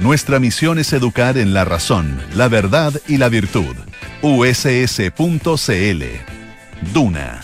[0.00, 3.74] Nuestra misión es educar en la razón, la verdad y la virtud.
[4.20, 6.02] uss.cl.
[6.92, 7.42] Duna.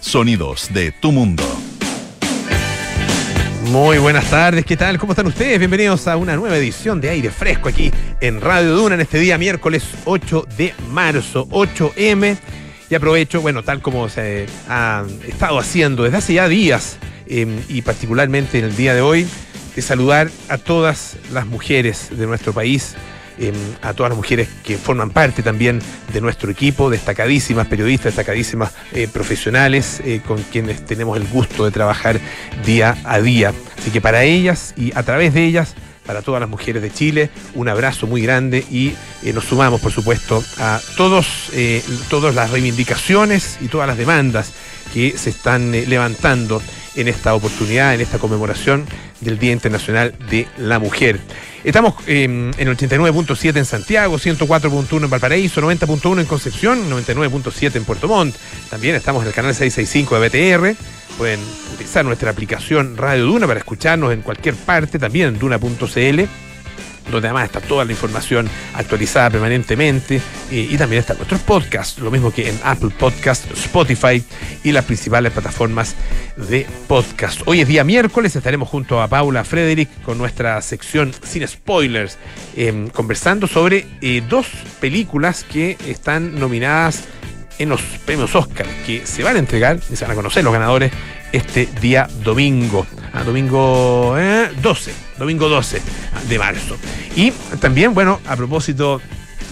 [0.00, 1.44] Sonidos de tu mundo.
[3.66, 4.98] Muy buenas tardes, ¿qué tal?
[4.98, 5.60] ¿Cómo están ustedes?
[5.60, 9.38] Bienvenidos a una nueva edición de Aire Fresco aquí en Radio Duna en este día
[9.38, 12.38] miércoles 8 de marzo, 8M.
[12.90, 16.98] Y aprovecho, bueno, tal como se ha estado haciendo desde hace ya días
[17.28, 19.28] eh, y particularmente en el día de hoy,
[19.74, 22.94] de saludar a todas las mujeres de nuestro país,
[23.38, 25.80] eh, a todas las mujeres que forman parte también
[26.12, 31.70] de nuestro equipo, destacadísimas periodistas, destacadísimas eh, profesionales eh, con quienes tenemos el gusto de
[31.70, 32.20] trabajar
[32.64, 33.54] día a día.
[33.78, 37.30] Así que para ellas y a través de ellas, para todas las mujeres de Chile,
[37.54, 38.94] un abrazo muy grande y
[39.32, 41.52] nos sumamos, por supuesto, a todos,
[42.10, 44.52] todas las reivindicaciones y todas las demandas
[44.92, 46.60] que se están levantando
[46.94, 48.86] en esta oportunidad, en esta conmemoración
[49.20, 51.20] del Día Internacional de la Mujer.
[51.64, 57.84] Estamos eh, en el 89.7 en Santiago, 104.1 en Valparaíso, 90.1 en Concepción, 99.7 en
[57.84, 58.36] Puerto Montt.
[58.68, 60.76] También estamos en el canal 665 de BTR.
[61.16, 61.40] Pueden
[61.74, 66.51] utilizar nuestra aplicación Radio Duna para escucharnos en cualquier parte, también en duna.cl
[67.10, 72.32] donde además está toda la información actualizada permanentemente y también están nuestros podcasts, lo mismo
[72.32, 74.22] que en Apple Podcast, Spotify
[74.64, 75.94] y las principales plataformas
[76.36, 77.40] de podcast.
[77.46, 82.18] Hoy es día miércoles, estaremos junto a Paula Frederick con nuestra sección sin spoilers,
[82.56, 84.46] em, conversando sobre eh, dos
[84.80, 87.04] películas que están nominadas
[87.58, 90.52] en los premios Oscar, que se van a entregar y se van a conocer los
[90.52, 90.92] ganadores
[91.32, 94.16] este día domingo, ah, domingo
[94.62, 95.80] 12, eh, domingo 12
[96.28, 96.76] de marzo.
[97.16, 99.00] Y también, bueno, a propósito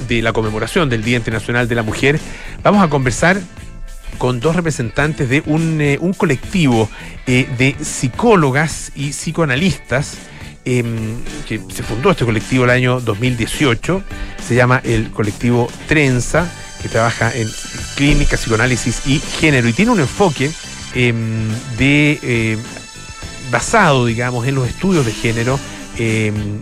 [0.09, 2.19] de la conmemoración del Día Internacional de la Mujer,
[2.63, 3.41] vamos a conversar
[4.19, 6.89] con dos representantes de un, eh, colectivo
[7.27, 10.19] eh, de psicólogas y psicoanalistas
[10.65, 11.17] em,
[11.49, 14.03] que se fundó este colectivo el año 2018,
[14.47, 16.51] se llama el colectivo Trenza,
[16.83, 17.49] que trabaja en
[17.97, 20.51] clínica, psicoanálisis y género, y tiene un enfoque
[20.95, 21.49] em,
[21.79, 22.59] de
[23.51, 25.59] basado, digamos, en los estudios de género,
[25.99, 26.61] em,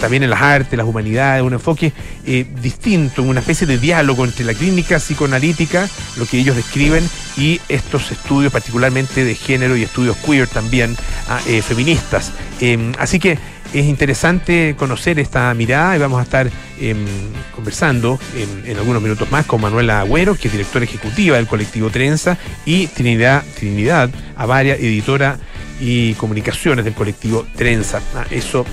[0.00, 1.92] también en las artes, las humanidades, un enfoque
[2.24, 7.60] eh, distinto, una especie de diálogo entre la clínica psicoanalítica, lo que ellos describen, y
[7.68, 10.96] estos estudios particularmente de género y estudios queer también,
[11.28, 12.32] ah, eh, feministas.
[12.60, 13.38] Em, así que
[13.72, 16.96] es interesante conocer esta mirada y vamos a estar em,
[17.54, 18.18] conversando
[18.66, 22.88] en, algunos minutos más con Manuela Agüero, que es directora ejecutiva del colectivo Trenza, y
[22.88, 25.38] Trinidad, Trinidad Avaria, editora
[25.80, 28.00] y comunicaciones del colectivo Trenza.
[28.14, 28.64] Ah, eso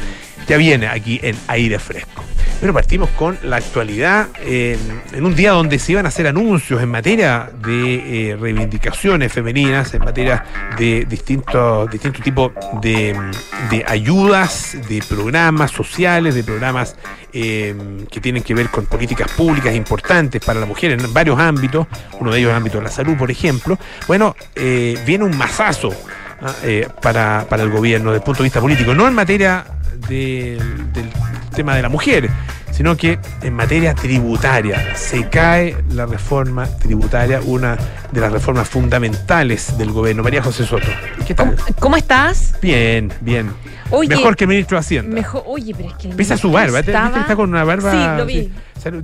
[0.47, 2.23] ya viene aquí en aire fresco.
[2.59, 6.89] Pero partimos con la actualidad en un día donde se iban a hacer anuncios en
[6.89, 10.43] materia de eh, reivindicaciones femeninas, en materia
[10.75, 12.51] de distintos distintos tipos
[12.81, 13.15] de,
[13.85, 16.95] ayudas, de programas sociales, de programas
[17.31, 21.85] em, que tienen que ver con políticas públicas importantes para la mujer en varios ámbitos,
[22.19, 23.77] uno de ellos es el ámbito de la salud, por ejemplo.
[24.07, 26.16] Bueno, eh, viene un mazazo ¿ah?
[26.63, 29.65] Eh, para, para el gobierno desde el punto de vista político, no en materia
[30.07, 30.59] del
[31.55, 32.29] tema de la mujer,
[32.77, 37.75] sino que en materia tributaria se cae la reforma tributaria, una
[38.11, 40.21] de las reformas fundamentales del gobierno.
[40.21, 40.85] María José Soto.
[41.25, 41.57] ¿Qué tal?
[41.79, 42.53] ¿Cómo, estás?
[42.61, 43.51] Bien, bien.
[44.07, 45.15] mejor que el ministro de Hacienda.
[45.15, 46.09] Mejor, oye, pero es que.
[46.09, 47.21] Pisa su barba, estaba...
[47.21, 47.91] está con una barba.
[47.91, 48.53] Sí, lo vi.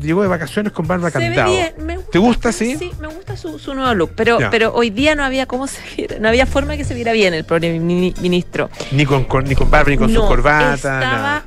[0.04, 1.52] llegó de vacaciones con barba Se cantado.
[1.80, 2.76] Me gusta, ¿Te gusta, sí?
[2.78, 4.12] Sí, me gusta su, su nuevo look.
[4.16, 7.12] Pero, pero hoy día no había cómo se no había forma de que se viera
[7.12, 8.70] bien el primer ministro.
[8.92, 10.76] Ni con, ni con barba, ni con su corbata.
[10.76, 11.44] Estaba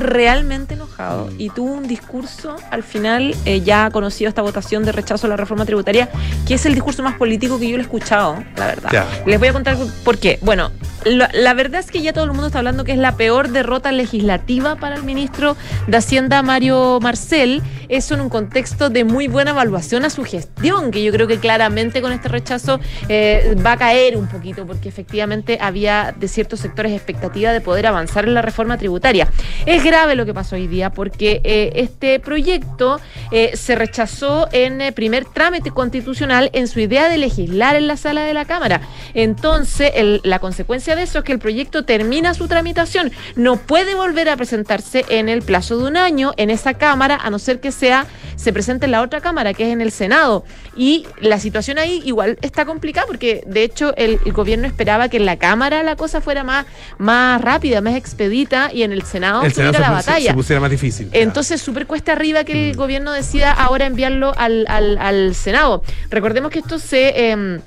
[0.00, 1.34] realmente enojado mm.
[1.38, 5.36] y tuvo un discurso al final, eh, ya conocido esta votación de rechazo a la
[5.36, 6.08] reforma tributaria,
[6.46, 9.06] que es el discurso más político que yo lo he escuchado, la verdad.
[9.26, 10.38] Les voy a contar por qué.
[10.42, 10.70] Bueno,
[11.04, 13.92] la, verdad es que ya todo el mundo está hablando que es la peor derrota
[13.92, 17.62] legislativa para el ministro de Hacienda, Mario Marcel.
[17.88, 21.38] Eso en un contexto de muy buena evaluación a su gestión, que yo creo que
[21.38, 26.60] claramente con este rechazo eh, va a caer un poquito, porque efectivamente había de ciertos
[26.60, 29.28] sectores expectativa de poder avanzar en la reforma tributaria.
[29.64, 33.00] Es grave lo que pasó hoy día, porque eh, este proyecto
[33.32, 38.24] eh, se rechazó en primer trámite constitucional en su idea de legislar en la sala
[38.24, 38.82] de la Cámara.
[39.14, 39.92] Entonces,
[40.22, 43.12] la consecuencia de eso es que el proyecto termina su tramitación.
[43.34, 47.30] No puede volver a presentarse en el plazo de un año en esa Cámara, a
[47.30, 50.44] no ser que sea, se presente en la otra Cámara, que es en el Senado.
[50.78, 55.26] Y la situación ahí igual está complicada, porque de hecho el, gobierno esperaba que en
[55.26, 56.66] la Cámara la cosa fuera más,
[56.98, 60.30] más rápida, más expedita, y en el Senado, el la batalla.
[60.30, 61.10] Se, pusiera más difícil.
[61.12, 62.78] Entonces, súper cuesta arriba que el mm.
[62.78, 65.82] gobierno decida ahora enviarlo al, al, Senado.
[66.10, 67.30] Recordemos que esto se.
[67.30, 67.60] Em,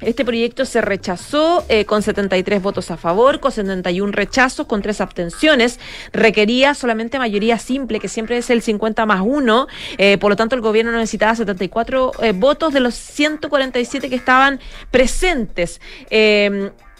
[0.00, 5.00] Este proyecto se rechazó eh, con 73 votos a favor, con 71 rechazos, con tres
[5.00, 5.80] abstenciones.
[6.12, 9.66] Requería solamente mayoría simple, que siempre es el 50 más 1.
[9.98, 14.60] Eh, por lo tanto, el gobierno necesitaba 74 eh, votos de los 147 que estaban
[14.90, 15.80] presentes.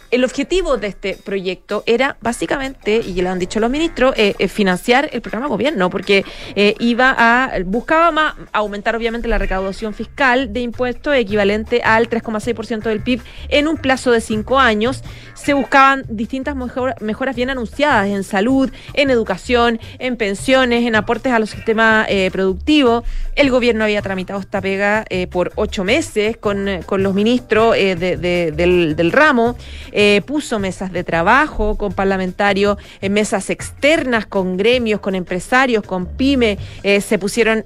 [0.09, 4.47] El objetivo de este proyecto era básicamente, y lo han dicho los ministros, eh, eh,
[4.47, 6.23] financiar el programa gobierno, porque
[6.55, 12.83] eh, iba a, buscaba más aumentar obviamente la recaudación fiscal de impuestos equivalente al 3,6%
[12.83, 15.03] del PIB en un plazo de cinco años.
[15.33, 21.39] Se buscaban distintas mejoras bien anunciadas en salud, en educación, en pensiones, en aportes a
[21.39, 23.03] los sistemas productivos.
[23.35, 29.55] El gobierno había tramitado esta pega por ocho meses con, los ministros del, del ramo.
[29.99, 36.05] Eh, puso mesas de trabajo con parlamentarios, en mesas externas con gremios, con empresarios, con
[36.05, 37.65] pyme, eh, se pusieron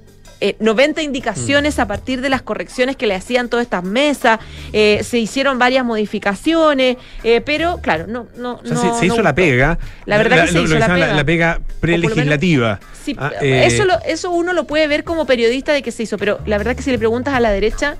[0.58, 4.40] 90 eh, indicaciones a partir de las correcciones que le hacían todas estas mesas,
[4.72, 6.96] se hicieron varias modificaciones,
[7.44, 9.78] pero claro, no, no, se, hizo la pega.
[10.06, 11.14] La verdad que se hizo la pega.
[11.14, 12.80] La, pega prelegislativa.
[13.04, 16.40] Sí, ah, eso, eso uno lo puede ver como periodista de que se hizo, pero
[16.46, 17.96] la verdad que si le preguntas a la derecha,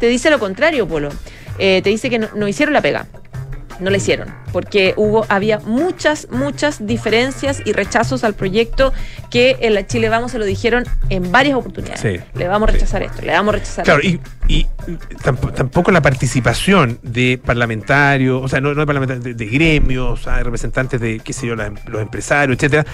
[0.00, 1.10] te dice lo contrario, Polo.
[1.58, 3.06] te dice que no hicieron la pega
[3.84, 8.92] no la hicieron, porque hubo, había muchas, muchas diferencias y rechazos al proyecto
[9.30, 12.22] que en la Chile Vamos se lo dijeron en varias oportunidades.
[12.34, 14.66] le vamos a rechazar esto, le vamos a rechazar claro, y, y
[15.22, 21.20] tampoco la participación de parlamentarios, o sea, no, de parlamentarios, de, gremios, de representantes de,
[21.20, 22.84] qué sé yo, los empresarios, etcétera,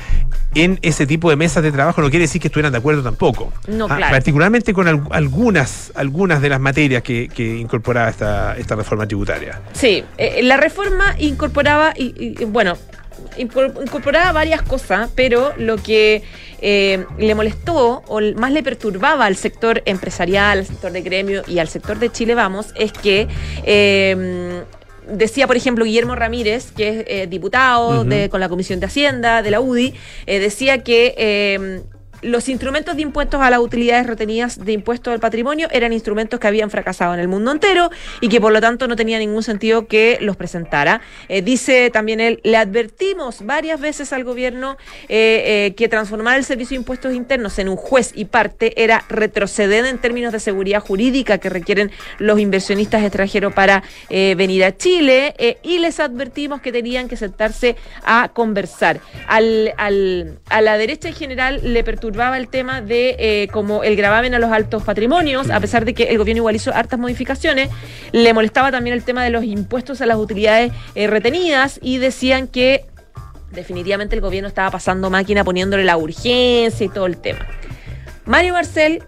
[0.54, 3.52] en ese tipo de mesas de trabajo no quiere decir que estuvieran de acuerdo tampoco.
[3.68, 4.12] No, ah, claro.
[4.12, 7.28] Particularmente con algunas, algunas de las materias que,
[7.60, 9.60] incorporaba esta, esta reforma tributaria.
[9.72, 10.79] Sí, eh, la reforma
[11.18, 12.76] incorporaba, y, bueno,
[13.36, 16.22] incorporaba varias cosas, pero lo que
[16.60, 21.58] eh, le molestó o más le perturbaba al sector empresarial, al sector de gremio y
[21.58, 23.28] al sector de Chile Vamos es que
[23.64, 24.62] eh,
[25.08, 29.50] decía, por ejemplo, Guillermo Ramírez, que es eh, diputado con la Comisión de Hacienda de
[29.50, 29.94] la UDI,
[30.26, 31.82] decía que
[32.22, 36.46] los instrumentos de impuestos a las utilidades retenidas de impuestos del patrimonio eran instrumentos que
[36.46, 37.90] habían fracasado en el mundo entero
[38.20, 41.00] y que por lo tanto no tenía ningún sentido que los presentara.
[41.28, 44.76] Eh, dice también él, le advertimos varias veces al gobierno
[45.08, 49.04] eh, eh, que transformar el servicio de impuestos internos en un juez y parte era
[49.08, 55.34] retroceder en términos de seguridad jurídica que requieren los inversionistas extranjeros para venir a Chile
[55.62, 59.00] y les advertimos que tenían que sentarse a conversar.
[59.26, 63.96] Al, al, a la derecha en general le perturbó el tema de eh, como el
[63.96, 67.70] gravamen a los altos patrimonios, a pesar de que el gobierno igual hizo hartas modificaciones,
[68.12, 72.46] le molestaba también el tema de los impuestos a las utilidades eh, retenidas y decían
[72.46, 72.86] que
[73.52, 77.46] definitivamente el gobierno estaba pasando máquina poniéndole la urgencia y todo el tema.
[78.24, 79.02] Mario Marcel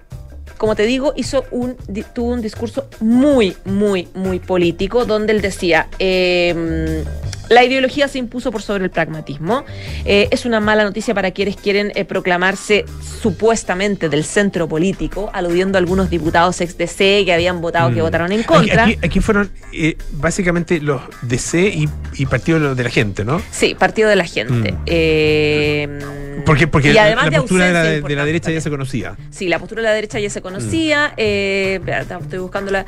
[0.62, 1.76] como te digo, hizo un,
[2.14, 7.02] tuvo un discurso muy, muy, muy político, donde él decía, eh,
[7.48, 9.64] la ideología se impuso por sobre el pragmatismo.
[10.04, 12.84] Eh, es una mala noticia para quienes quieren eh, proclamarse
[13.20, 18.04] supuestamente del centro político, aludiendo a algunos diputados ex DC que habían votado, que mm.
[18.04, 18.84] votaron en contra.
[19.02, 21.72] Aquí, fueron eh, básicamente los DC
[22.14, 23.42] y, Partido de la Gente, ¿no?
[23.50, 24.72] Sí, Partido de la Gente.
[24.72, 26.44] Mm.
[26.44, 29.16] porque porque la, postura de la, derecha ya se conocía.
[29.30, 31.12] Sí, la postura de la derecha ya se conocía.
[31.16, 31.88] Mm.
[31.88, 32.86] estoy buscando la.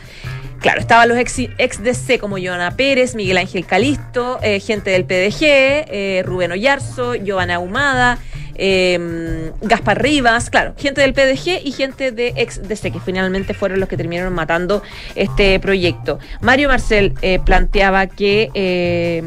[0.64, 5.04] Claro, estaban los ex, ex DC como Joana Pérez, Miguel Ángel Calisto, eh, gente del
[5.04, 8.16] PDG, eh, Rubén Oyarzo, Giovanna Ahumada,
[8.54, 13.78] eh, Gaspar Rivas, claro, gente del PDG y gente de ex DC, que finalmente fueron
[13.78, 14.82] los que terminaron matando
[15.16, 16.18] este proyecto.
[16.40, 17.12] Mario Marcel
[17.44, 19.22] planteaba que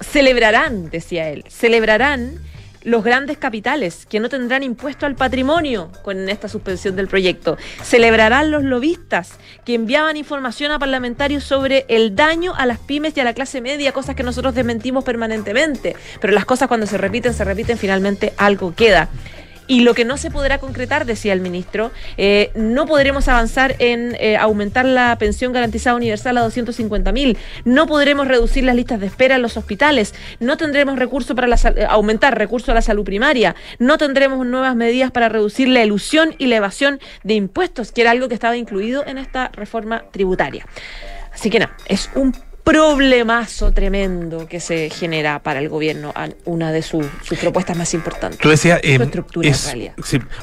[0.00, 2.40] celebrarán, decía él, celebrarán
[2.84, 7.56] los grandes capitales, que no tendrán impuesto al patrimonio con esta suspensión del proyecto.
[7.82, 13.20] Celebrarán los lobistas, que enviaban información a parlamentarios sobre el daño a las pymes y
[13.20, 15.96] a la clase media, cosas que nosotros desmentimos permanentemente.
[16.20, 19.08] Pero las cosas cuando se repiten, se repiten, finalmente algo queda.
[19.66, 24.14] Y lo que no se podrá concretar, decía el ministro, eh, no podremos avanzar en
[24.20, 29.06] eh, aumentar la pensión garantizada universal a 250 mil, no podremos reducir las listas de
[29.06, 33.54] espera en los hospitales, no tendremos recursos para eh, aumentar recursos a la salud primaria,
[33.78, 38.10] no tendremos nuevas medidas para reducir la ilusión y la evasión de impuestos, que era
[38.10, 40.66] algo que estaba incluido en esta reforma tributaria.
[41.32, 42.32] Así que nada, es un
[42.64, 46.12] problemazo tremendo que se genera para el gobierno
[46.46, 47.06] una de sus
[47.40, 48.40] propuestas más importantes.
[48.40, 48.98] Tú decías, eh,
[49.42, 49.74] es,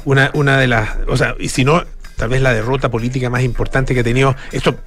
[0.05, 1.83] una, una de las, o sea, y si no,
[2.15, 4.77] tal vez la derrota política más importante que ha tenido, esto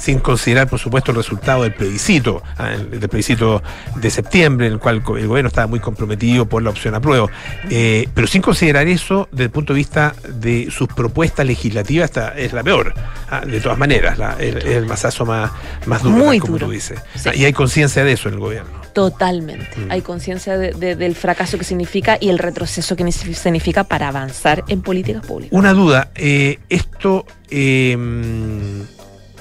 [0.00, 3.62] sin considerar, por supuesto, el resultado del plebiscito, ah, del plebiscito
[3.96, 7.30] de septiembre, en el cual el gobierno estaba muy comprometido por la opción apruebo.
[7.68, 12.30] Eh, pero sin considerar eso, desde el punto de vista de sus propuestas legislativas, esta
[12.30, 12.94] es la peor,
[13.30, 15.50] ah, de todas maneras, es el masazo más,
[15.86, 16.66] más duro, muy como duro.
[16.66, 16.98] tú dices.
[17.34, 18.80] y hay conciencia de eso en el gobierno.
[18.92, 19.68] Totalmente.
[19.76, 19.90] Mm.
[19.90, 25.24] Hay conciencia del fracaso que significa y el retroceso que significa para avanzar en políticas
[25.24, 25.56] públicas.
[25.56, 28.84] Una duda, eh, esto, em,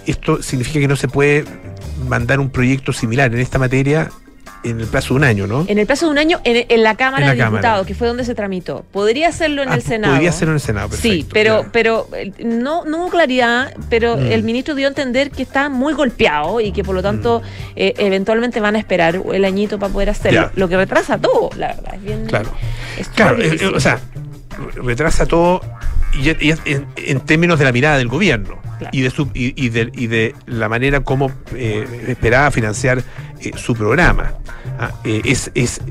[0.09, 1.45] esto significa que no se puede
[2.07, 4.09] mandar un proyecto similar en esta materia
[4.63, 5.65] en el plazo de un año, ¿no?
[5.67, 8.35] En el plazo de un año en, la Cámara de Diputados, que fue donde se
[8.35, 8.83] tramitó.
[8.91, 10.13] Podría hacerlo en ah, el Senado.
[10.15, 14.17] Podría hacerlo en el Senado, perfecto, Sí, pero, pero eh, no, no hubo claridad, pero
[14.17, 14.31] mm.
[14.31, 17.43] el ministro dio a entender que está muy golpeado y que por lo tanto mm.
[17.77, 20.51] eh, eventualmente van a esperar el añito para poder hacerlo.
[20.55, 21.95] Lo que retrasa todo, la verdad.
[21.95, 22.25] Es bien.
[22.25, 22.51] Claro.
[23.15, 23.99] claro, eh, o sea,
[24.75, 25.61] retrasa todo
[26.13, 30.35] y, en, términos de la mirada del gobierno y, de su, y, de, y de
[30.45, 31.31] la manera como
[32.07, 33.03] esperaba financiar
[33.55, 34.33] su programa.
[34.79, 35.81] Ah, eh, es, es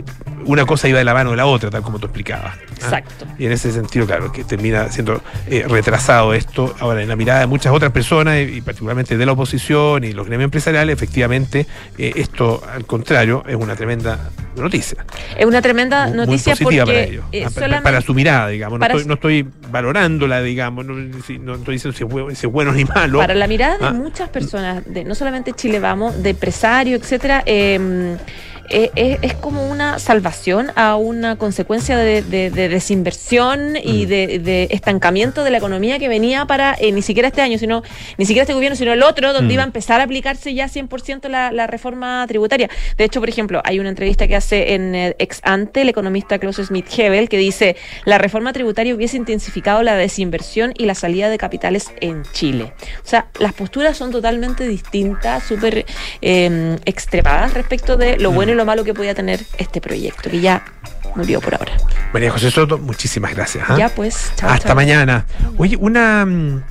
[0.46, 2.54] una cosa iba de la mano de la otra, tal como tú explicabas.
[2.56, 2.74] ¿ah?
[2.74, 3.26] Exacto.
[3.38, 6.74] Y en ese sentido, claro, que termina siendo eh, retrasado esto.
[6.80, 10.26] Ahora, en la mirada de muchas otras personas, y particularmente de la oposición y los
[10.26, 11.66] gremios empresariales, efectivamente,
[11.98, 15.04] eh, esto, al contrario, es una tremenda noticia.
[15.36, 18.80] Es una tremenda noticia positiva para ellos, ah, para, su mirada, digamos.
[19.06, 20.94] No estoy, valorándola, digamos, no,
[21.54, 21.96] estoy diciendo
[22.34, 23.18] si es, bueno, ni malo.
[23.18, 28.16] Para la mirada de muchas personas, de no solamente Chile Vamos, de empresarios, etcétera, eh,
[28.70, 34.08] eh, es, como una salvación a una consecuencia de, desinversión y mm.
[34.08, 37.82] de, estancamiento de la economía que venía para eh, ni siquiera este año, sino
[38.18, 39.54] ni siquiera este gobierno, sino el otro, donde mm.
[39.54, 42.68] iba a empezar a aplicarse ya 100% la, la reforma tributaria.
[42.96, 46.38] De hecho, por ejemplo, hay una entrevista que hace en eh, ex ante el economista
[46.38, 51.38] Klaus Smith-Hebel que dice, la reforma tributaria hubiese intensificado la desinversión y la salida de
[51.38, 52.74] capitales en Chile.
[53.02, 55.86] O sea, las posturas son totalmente distintas, súper
[56.20, 60.64] extremadas respecto de lo bueno y lo malo que podía tener este proyecto, que ya
[61.14, 61.72] murió por ahora.
[62.12, 63.64] María José Soto, muchísimas gracias.
[63.68, 63.76] ¿ah?
[63.78, 65.24] Ya pues, Hasta mañana.
[65.56, 66.62] Oye, una, mm,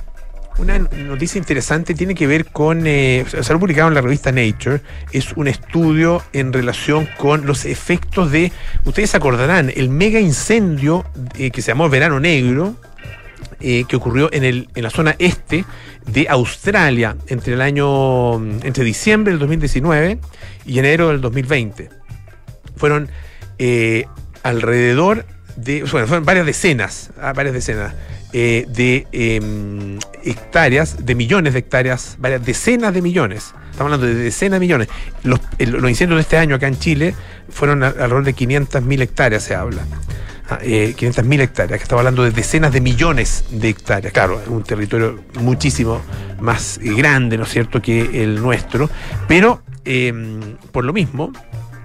[0.58, 4.80] una noticia interesante tiene que ver con, eh, se ha publicado en la revista Nature,
[5.12, 8.52] es un estudio en relación con los efectos de,
[8.84, 11.04] ustedes acordarán, el mega incendio
[11.36, 12.74] eh, que se llamó Verano Negro,
[13.60, 15.64] eh, que ocurrió en, el, en la zona este
[16.06, 20.18] de Australia entre el año mm, entre diciembre del 2019
[20.64, 21.90] y enero del 2020.
[22.76, 23.10] Fueron
[23.58, 24.06] eh,
[24.44, 27.94] alrededor de, bueno, fueron varias decenas, ah, varias decenas
[28.32, 33.54] eh, de em, hectáreas, de millones de hectáreas, varias decenas de millones.
[33.72, 34.88] Estamos hablando de decenas de millones.
[35.24, 37.14] Los, incendios de este año acá en Chile
[37.48, 39.82] fueron alrededor de 500.000 hectáreas, se habla
[40.62, 44.12] eh, 500.000 hectáreas, que estamos hablando de decenas de millones de hectáreas.
[44.12, 46.00] Claro, es un territorio muchísimo
[46.40, 48.88] más grande, ¿no es cierto?, que el nuestro,
[49.26, 51.32] pero em, por lo mismo,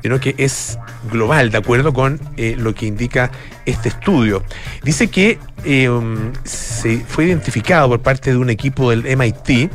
[0.02, 0.78] sino que es
[1.12, 3.32] global, de acuerdo con eh, lo que indica
[3.66, 4.44] este estudio.
[4.84, 9.70] Dice que em, se fue identificado por parte de un equipo del MIT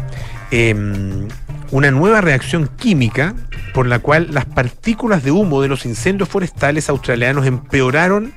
[0.51, 1.29] em,
[1.71, 3.35] una nueva reacción química
[3.75, 8.33] por la cual las partículas de humo de los incendios forestales australianos empeoraron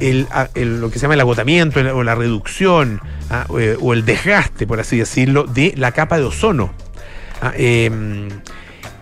[0.00, 0.26] el,
[0.80, 3.00] lo que se llama el agotamiento o la reducción
[3.30, 6.72] ah, eh, o el desgaste, por así decirlo, de la capa de ozono.
[7.40, 8.28] Ah, em,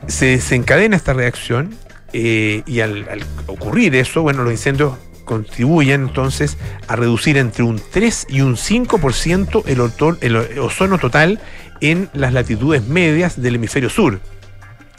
[0.06, 1.74] se desencadena esta reacción
[2.12, 3.06] eh, y al,
[3.46, 9.64] ocurrir eso, bueno, los incendios contribuyen entonces a reducir entre un 3 y un 5%
[9.66, 9.80] el,
[10.20, 11.40] el ozono total
[11.80, 14.20] en las latitudes medias del hemisferio sur,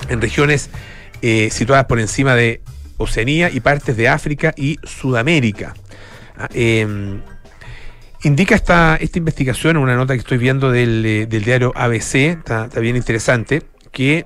[0.09, 0.69] en regiones
[1.21, 2.61] eh, situadas por encima de
[2.97, 5.73] Oceanía y partes de África y Sudamérica.
[6.37, 7.21] Ah, em,
[8.23, 12.95] indica esta, esta investigación, una nota que estoy viendo del, eh, diario ABC, está, bien
[12.95, 14.25] interesante, que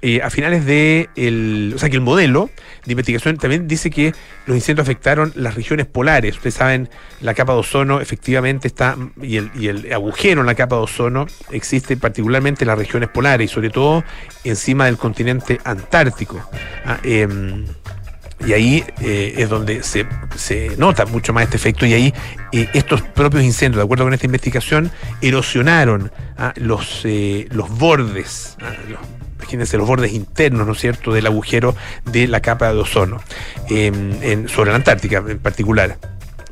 [0.00, 2.50] eh, a finales de el, o sea que el modelo
[2.84, 4.12] de investigación también dice que
[4.46, 6.36] los incendios afectaron las regiones polares.
[6.36, 6.88] Ustedes saben,
[7.20, 10.82] la capa de ozono efectivamente está, y el, y el agujero en la capa de
[10.82, 14.04] ozono existe particularmente en las regiones polares y sobre todo
[14.44, 16.40] encima del continente antártico.
[16.84, 17.64] Ah, em,
[18.46, 20.06] y ahí eh, es donde se,
[20.76, 22.14] nota mucho más este efecto y ahí
[22.52, 24.90] eh, estos propios incendios, de acuerdo con esta investigación,
[25.20, 28.72] erosionaron ah, los, eh, los bordes, ah,
[29.36, 33.20] imagínense los bordes internos, ¿no es cierto?, del agujero de la capa de ozono,
[33.68, 35.98] en, sobre la Antártica en particular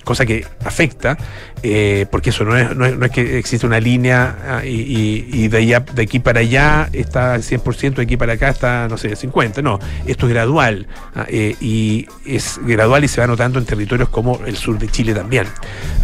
[0.07, 1.19] cosa que afecta,
[1.65, 6.21] eh, porque eso no es, no, es, que existe una línea ah, y, de aquí
[6.21, 10.29] para allá está al 100%, de aquí para acá está, no sé, 50%, no, esto
[10.29, 10.87] es gradual
[11.17, 14.87] ah, eh, y es gradual y se va notando en territorios como el sur de
[14.87, 15.47] Chile también.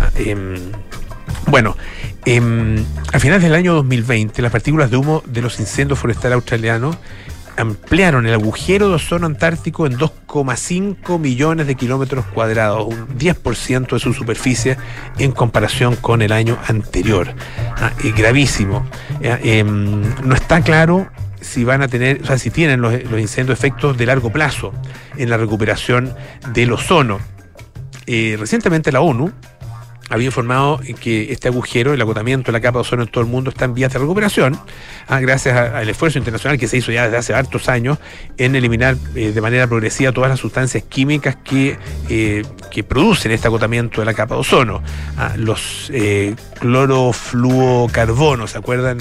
[0.00, 0.56] Ah, em,
[1.46, 1.76] Bueno,
[2.24, 2.40] eh,
[3.12, 6.96] a finales del año 2020, las partículas de humo de los incendios forestales australianos
[7.56, 13.98] ampliaron el agujero de ozono antártico en 2,5 millones de kilómetros cuadrados, un 10% de
[13.98, 14.76] su superficie
[15.18, 17.34] en comparación con el año anterior.
[17.76, 18.86] Ah, gravísimo.
[19.20, 21.08] Em, no está claro
[21.40, 24.72] si van a tener, o sea, si tienen los, los, incendios efectos de largo plazo
[25.16, 26.14] en la recuperación
[26.52, 27.20] del ozono.
[28.06, 29.32] Eh, recientemente la ONU
[30.12, 33.30] había informado que este agujero, el agotamiento de la capa de ozono en todo el
[33.30, 34.58] mundo está en vías de recuperación,
[35.08, 37.96] ah, gracias al esfuerzo internacional que se hizo ya desde hace hartos años
[38.36, 41.78] en eliminar eh, de manera progresiva todas las sustancias químicas que,
[42.10, 44.82] eh, que producen este agotamiento de la capa de ozono.
[45.16, 48.98] Ah, los eh, clorofluocarbonos, ¿se acuerdan?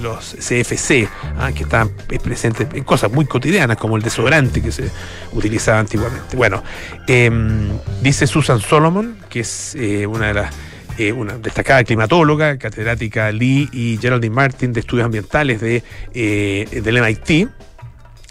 [0.00, 1.90] los CFC, ah, que están
[2.22, 4.88] presentes en cosas muy cotidianas como el desodorante que se
[5.32, 6.36] utilizaba antiguamente.
[6.36, 6.62] Bueno,
[7.08, 7.68] em,
[8.00, 10.54] dice Susan Solomon, que es una de las
[10.98, 17.00] eh, una destacada climatóloga, catedrática Lee y Geraldine Martin de Estudios Ambientales de, eh, del
[17.00, 17.48] MIT,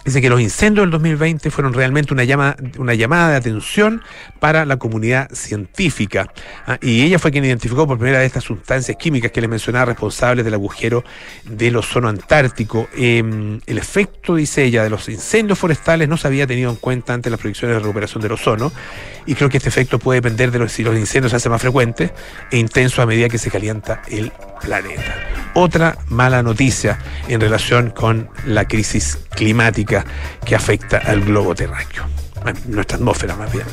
[0.04, 4.02] Dice que los incendios del 2020 fueron realmente una, llama, una llamada de atención
[4.40, 6.32] para la comunidad científica.
[6.66, 9.84] Ah, y ella fue quien identificó por primera vez estas sustancias químicas que les mencionaba
[9.84, 11.04] responsables del agujero
[11.44, 12.88] del ozono antártico.
[12.96, 17.14] Em, el efecto, dice ella, de los incendios forestales no se había tenido en cuenta
[17.14, 18.72] ante las proyecciones de recuperación del ozono.
[19.26, 22.12] Y creo que este efecto puede depender de si los incendios se hacen más frecuentes
[22.50, 25.14] e intensos a medida que se calienta el planeta.
[25.54, 26.98] Otra mala noticia
[27.28, 30.04] en relación con la crisis climática
[30.44, 32.04] que afecta al globo terráqueo.
[32.66, 33.66] nuestra atmósfera más bien.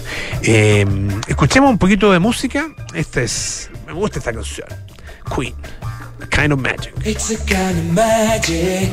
[0.44, 0.86] Eh,
[1.28, 2.70] escuchemos un poquito de música.
[2.94, 3.70] Esta es.
[3.88, 4.68] Me gusta esta canción.
[5.36, 5.56] Queen.
[6.30, 6.94] Kind of magic.
[7.06, 8.90] It's a kind of magic.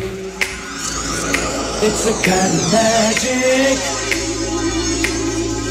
[1.83, 4.16] It's a kind of magic.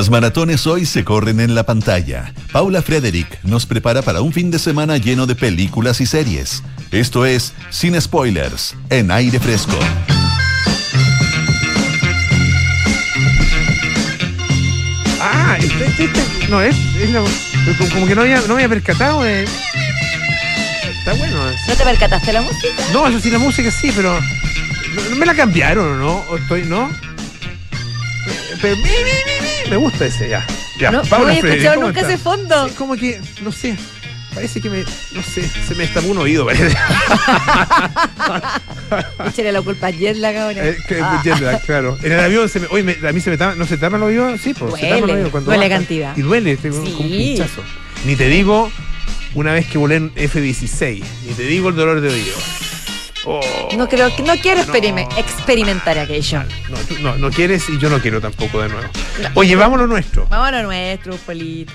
[0.00, 2.32] Las maratones hoy se corren en la pantalla.
[2.52, 6.62] Paula Frederick nos prepara para un fin de semana lleno de películas y series.
[6.90, 9.78] Esto es Sin Spoilers, en aire fresco.
[15.20, 17.22] Ah, este, este, este no es, es la,
[17.92, 19.42] como que no, había, no me había percatado de...
[19.42, 21.44] Está bueno.
[21.68, 22.68] ¿No te percataste la música?
[22.94, 24.18] No, eso sí, la música sí, pero...
[25.10, 26.24] ¿No, me la cambiaron o no?
[26.30, 26.90] ¿O estoy, no?
[28.62, 30.46] Pero, mi, mi, mi, me gusta ese, ya.
[30.78, 32.68] Ya, no, no he escuchado nunca ese fondo.
[32.68, 33.76] Sí, como que, no sé,
[34.34, 36.68] parece que me, no sé, se me destapó un oído, parece.
[39.26, 40.66] Échale la culpa a Jetlag ahora.
[40.66, 41.20] Eh, ah.
[41.22, 41.98] Jetlag, claro.
[42.02, 43.96] En el avión, se me, oye, me, a mí se me tapa, ¿no se tapa
[43.96, 44.38] el oído?
[44.38, 46.16] Sí, pues, se tapa el oído cuando Duele cantidad.
[46.16, 46.92] Y duele, tengo sí.
[46.92, 47.62] como un pinchazo.
[48.04, 48.70] Ni te digo
[49.34, 52.36] una vez que volé en F-16, ni te digo el dolor de oído.
[53.26, 53.40] Oh,
[53.76, 56.42] no creo no quiero experimentar aquello.
[56.68, 58.88] No, no, no, quieres y yo no quiero tampoco de nuevo.
[59.34, 60.26] Oye, vámonos nuestro.
[60.26, 61.74] Vámonos nuestro, Polito.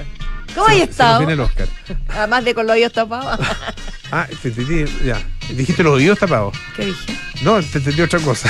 [0.56, 1.30] ¿Cómo hay estado?
[1.30, 1.68] El Oscar.
[2.10, 3.40] Además de con los oídos tapados.
[4.12, 5.22] ah, te, te, ya.
[5.50, 6.58] ¿Dijiste los oídos tapados?
[6.76, 7.18] ¿Qué dije?
[7.42, 8.50] No, te entendí otra cosa.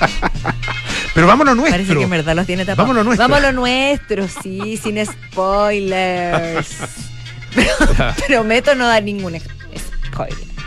[1.14, 1.78] Pero vámonos nuestro.
[1.78, 2.88] Parece que en verdad los tiene tapados.
[2.88, 3.28] Vámonos nuestro.
[3.28, 6.68] Vámonos nuestro, sí, sin spoilers.
[8.28, 10.57] prometo no dar ningún spoiler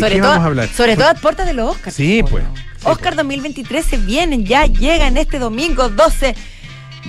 [0.00, 0.68] sobre todo, a hablar?
[0.68, 1.96] Sobre todo a puertas de los Oscars.
[1.96, 2.44] Sí, pues.
[2.84, 6.34] Oscar 2023 se vienen ya, llegan este domingo 12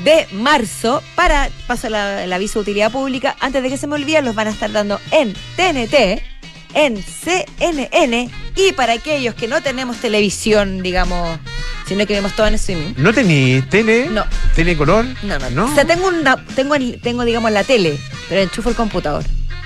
[0.03, 1.03] de marzo.
[1.15, 4.47] Para, paso el aviso de utilidad pública, antes de que se me olvide, los van
[4.47, 6.21] a estar dando en TNT,
[6.73, 11.39] en CNN y para aquellos que no tenemos televisión, digamos,
[11.87, 12.93] sino que vemos todo en streaming.
[12.97, 14.07] ¿No tenéis tele?
[14.09, 14.25] No.
[14.55, 15.05] ¿Tele color?
[15.23, 15.65] No, no, no.
[15.65, 19.23] O sea, tengo, una, tengo, tengo, digamos, la tele, pero enchufo el computador.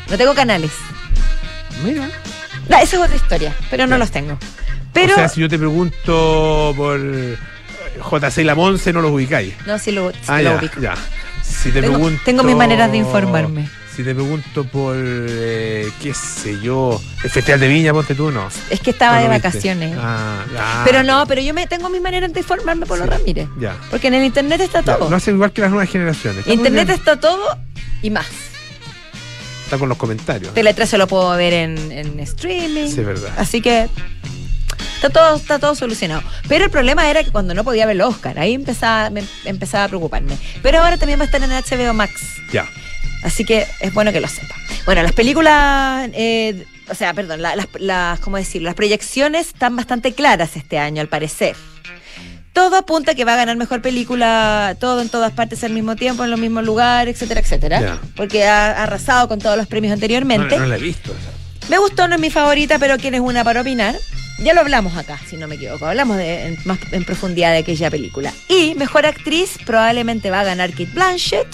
[0.10, 0.71] No tengo canales.
[1.84, 2.10] Mira
[2.77, 4.38] esa es otra historia, pero no los tengo.
[4.93, 9.53] Pero, o sea, si yo te pregunto por JC La Monse, no los ubicáis.
[9.65, 10.79] No, sí lo, ah, lo ubico.
[10.79, 10.95] Ya.
[11.43, 13.69] Si te tengo, pregunto, tengo mis maneras de informarme.
[13.95, 18.47] Si te pregunto por, eh, qué sé yo, el Festival de Viña, ponte tú, no.
[18.69, 19.97] Es que estaba de vacaciones.
[19.99, 23.49] Ah, Pero no, pero yo me tengo mis maneras de informarme por los Ramírez.
[23.60, 23.75] Ya.
[23.89, 25.10] Porque en el Internet está todo.
[25.10, 26.47] no hace igual que las nuevas generaciones.
[26.47, 27.58] Internet está todo
[28.01, 28.48] y más
[29.69, 30.51] está con los comentarios.
[30.55, 32.88] Tele 13 lo puedo ver en, streaming.
[32.88, 33.32] Sí, es verdad.
[33.38, 33.88] Así que
[34.95, 36.23] está todo, está todo solucionado.
[36.47, 39.12] Pero el problema era que cuando no podía ver el Oscar, ahí empezaba,
[39.45, 40.36] empezaba a preocuparme.
[40.63, 42.13] Pero ahora también va a estar en HBO Max.
[42.51, 42.67] Ya.
[43.23, 44.55] Así que es bueno que lo sepa.
[44.86, 48.69] Bueno, las películas, eh, o sea, perdón, las, las, ¿cómo decirlo?
[48.69, 51.55] Las proyecciones están bastante claras este año, al parecer
[52.60, 55.95] todo apunta a que va a ganar mejor película, todo en todas partes al mismo
[55.95, 58.00] tiempo, en los mismos lugares, etcétera, etcétera.
[58.17, 60.58] Porque ha arrasado con todos los premios anteriormente.
[60.58, 61.15] No, la he visto.
[61.69, 63.95] Me gustó, no es mi favorita, pero ¿quién es una para opinar?
[64.39, 65.86] Ya lo hablamos acá, si no me equivoco.
[65.86, 68.34] Hablamos de, más en profundidad de aquella película.
[68.50, 71.48] Y mejor actriz probablemente va a ganar Kate Blanchett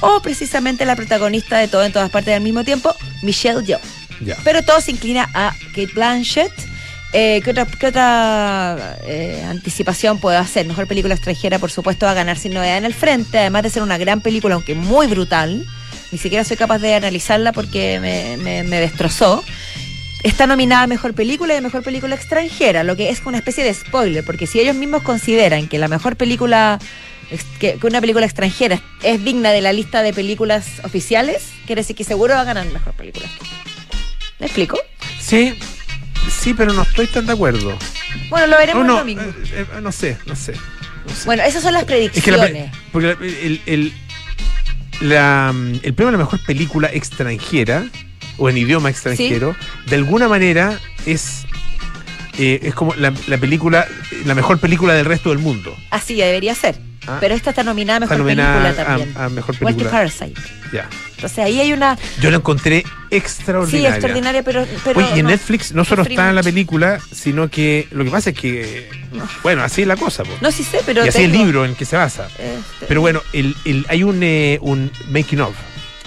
[0.00, 3.80] o precisamente la protagonista de todo en todas partes al mismo tiempo, Michelle Yeoh.
[4.44, 6.52] Pero todo se inclina a Kate Blanchett
[7.12, 7.50] eh, ¿Qué
[7.86, 10.66] otra, eh, anticipación puedo hacer?
[10.66, 13.70] Mejor película extranjera, por supuesto, va a ganar sin novedad en el frente, además de
[13.70, 15.64] ser una gran película, aunque muy brutal.
[16.12, 19.42] Ni siquiera soy capaz de analizarla porque me, destrozó.
[20.22, 23.64] Está nominada a Mejor Película y a Mejor Película Extranjera, lo que es una especie
[23.64, 26.78] de spoiler, porque si ellos mismos consideran que la mejor película,
[27.60, 32.04] que, una película extranjera es digna de la lista de películas oficiales, quiere decir que
[32.04, 33.26] seguro va a ganar Mejor Película.
[34.38, 34.78] ¿Me explico?
[35.20, 35.54] Sí,
[36.30, 37.76] Sí, pero no estoy tan de acuerdo.
[38.28, 39.22] Bueno, lo veremos el domingo.
[39.22, 40.54] Eh, eh, no, sé, no sé,
[41.24, 42.70] Bueno, esas son las predicciones.
[42.92, 43.10] porque
[43.42, 43.92] el, el,
[45.00, 47.84] la, el premio a la mejor película extranjera
[48.38, 51.46] o en idioma extranjero, de alguna manera es
[52.38, 53.86] eh, es como la, película,
[54.24, 55.74] la mejor película del resto del mundo.
[55.90, 56.78] Así debería ser.
[57.08, 57.18] Ah.
[57.20, 59.14] Pero esta está nominada a Está mejor nominada película a- también.
[59.16, 59.90] a mejor Igual que película.
[60.02, 60.40] Parasite.
[60.72, 60.88] Ya.
[61.14, 61.96] Entonces ahí hay una.
[62.20, 63.90] Yo la encontré Sí, extraordinaria.
[63.90, 64.66] extraordinaria, pero.
[64.84, 65.30] pero Oye, y en no.
[65.30, 66.44] Netflix no solo está la mucho.
[66.44, 68.90] película, sino que lo que pasa es que,
[69.44, 70.32] bueno, así es la cosa, po.
[70.40, 71.04] No, sí sé, pero.
[71.04, 72.26] y así es el tengo- libro en que se basa.
[72.26, 75.54] este- Pero bueno, el, el- hay un, eh, un making of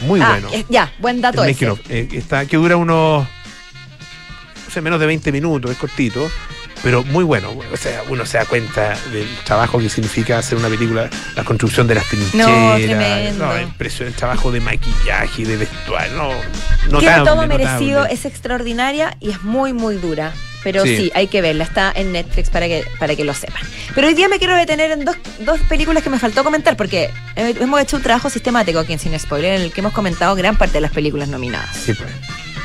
[0.01, 0.49] muy Ah, bueno.
[0.69, 1.69] ya, buen El dato making ese.
[1.69, 3.25] of, eh, está, que dura unos,
[4.69, 6.29] no sé, menos de 20 minutos, es cortito,
[6.83, 7.49] pero muy bueno.
[7.73, 11.87] O sea, uno se da cuenta del trabajo que significa hacer una película, la construcción
[11.87, 13.45] de las trincheras, tremendo.
[13.47, 16.29] no, el precio del trabajo de maquillaje, de vestuario, no,
[16.85, 20.33] notable, Tiene todo merecido, es extraordinaria y es muy, muy dura.
[20.63, 20.97] Pero Sí.
[20.97, 21.11] sí.
[21.15, 23.63] hay que verla, está en Netflix para que, para que lo sepan.
[23.95, 27.09] Pero hoy día me quiero detener en dos, dos películas que me faltó comentar, porque
[27.35, 30.57] hemos hecho un trabajo sistemático aquí en Sin Spoiler, en el que hemos comentado gran
[30.57, 31.75] parte de las películas nominadas.
[31.75, 32.11] Sí, pues.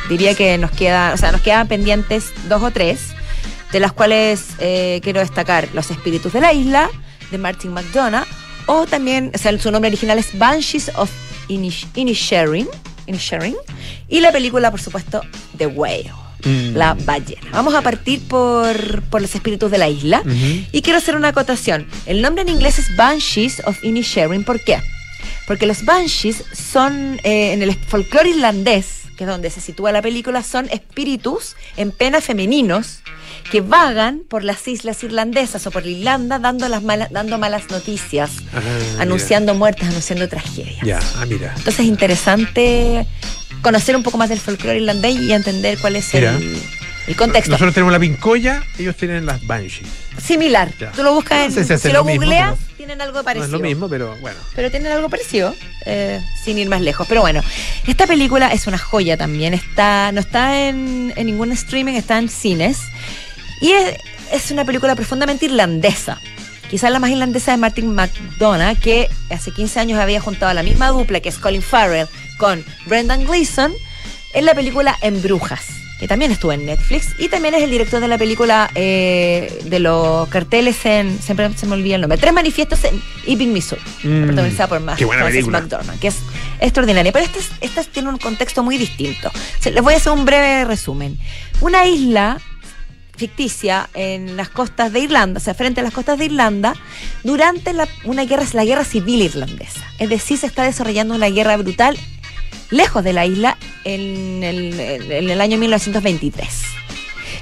[0.08, 3.00] Diría que nos queda, o sea, nos quedan pendientes dos o tres,
[3.72, 6.90] de las cuales eh, quiero destacar Los Espíritus de la Isla,
[7.30, 8.26] de Martin McDonough,
[8.66, 11.10] o también, o sea, su nombre original es Banshees of
[11.48, 12.68] Inish- Inisherin,
[13.06, 13.56] Inisherin,
[14.08, 15.22] y la película, por supuesto,
[15.56, 16.12] The Whale.
[16.44, 16.76] Mm.
[16.76, 17.48] La ballena.
[17.52, 20.22] Vamos a partir por, por los espíritus de la isla.
[20.72, 21.86] Y quiero hacer una acotación.
[22.04, 24.44] El nombre en inglés es Banshees of Inisherin.
[24.44, 24.78] ¿Por qué?
[25.46, 30.02] Porque los Banshees son, eh, en el folclore irlandés, que es donde se sitúa la
[30.02, 33.00] película, son espíritus en pena femeninos
[33.50, 38.30] que vagan por las islas irlandesas o por Irlanda dando, las malas, dando malas noticias,
[38.54, 39.02] Ah, mira.
[39.02, 40.80] anunciando muertes, anunciando tragedias.
[40.82, 41.48] Ya, ah, mira.
[41.56, 43.06] Entonces es interesante
[43.62, 46.36] conocer un poco más del folclore irlandés y entender cuál es Mira.
[46.36, 46.60] el,
[47.06, 47.50] el contexto.
[47.52, 49.88] Nosotros tenemos la pincoya, ellos tienen las banshees.
[50.22, 50.72] Similar.
[50.78, 50.92] Ya.
[50.92, 51.66] Tú lo buscas No en.
[51.66, 53.46] sé si lo lo mismo, googleas, pero- tienen algo No parecido.
[53.46, 54.38] es lo mismo, pero bueno.
[54.54, 55.54] Pero tienen algo parecido,
[55.86, 57.06] eh, sin ir más lejos.
[57.08, 57.42] Pero bueno,
[57.86, 59.54] esta película es una joya también.
[59.54, 62.78] Está, no está en, en ningún streaming, está en cines.
[63.60, 63.96] Y es,
[64.32, 66.20] es una película profundamente irlandesa.
[66.70, 70.62] Quizás la más irlandesa de Martin McDonough, que hace 15 años había juntado a la
[70.62, 73.72] misma dupla, que es Colin Farrell, con Brendan Gleeson,
[74.32, 75.66] en la película En Brujas,
[76.04, 77.14] que también estuvo en Netflix.
[77.18, 81.18] Y también es el director de la película eh, de los carteles en.
[81.18, 82.18] Siempre se me olvida el nombre.
[82.18, 83.80] Tres manifiestos en Ebbing, Missouri.
[84.02, 85.60] Mm, protagonizada por película.
[85.62, 86.16] McDormand, que es
[86.60, 87.10] extraordinaria.
[87.10, 89.30] Pero esta, es- esta tiene un contexto muy distinto.
[89.64, 91.18] Les voy a hacer un breve resumen.
[91.62, 92.38] Una isla
[93.16, 96.74] ficticia en las costas de Irlanda, o sea, frente a las costas de Irlanda,
[97.22, 99.80] durante la, una guerra, la guerra civil irlandesa.
[99.98, 101.96] Es decir, se está desarrollando una guerra brutal
[102.70, 106.48] lejos de la isla en el, año 1923.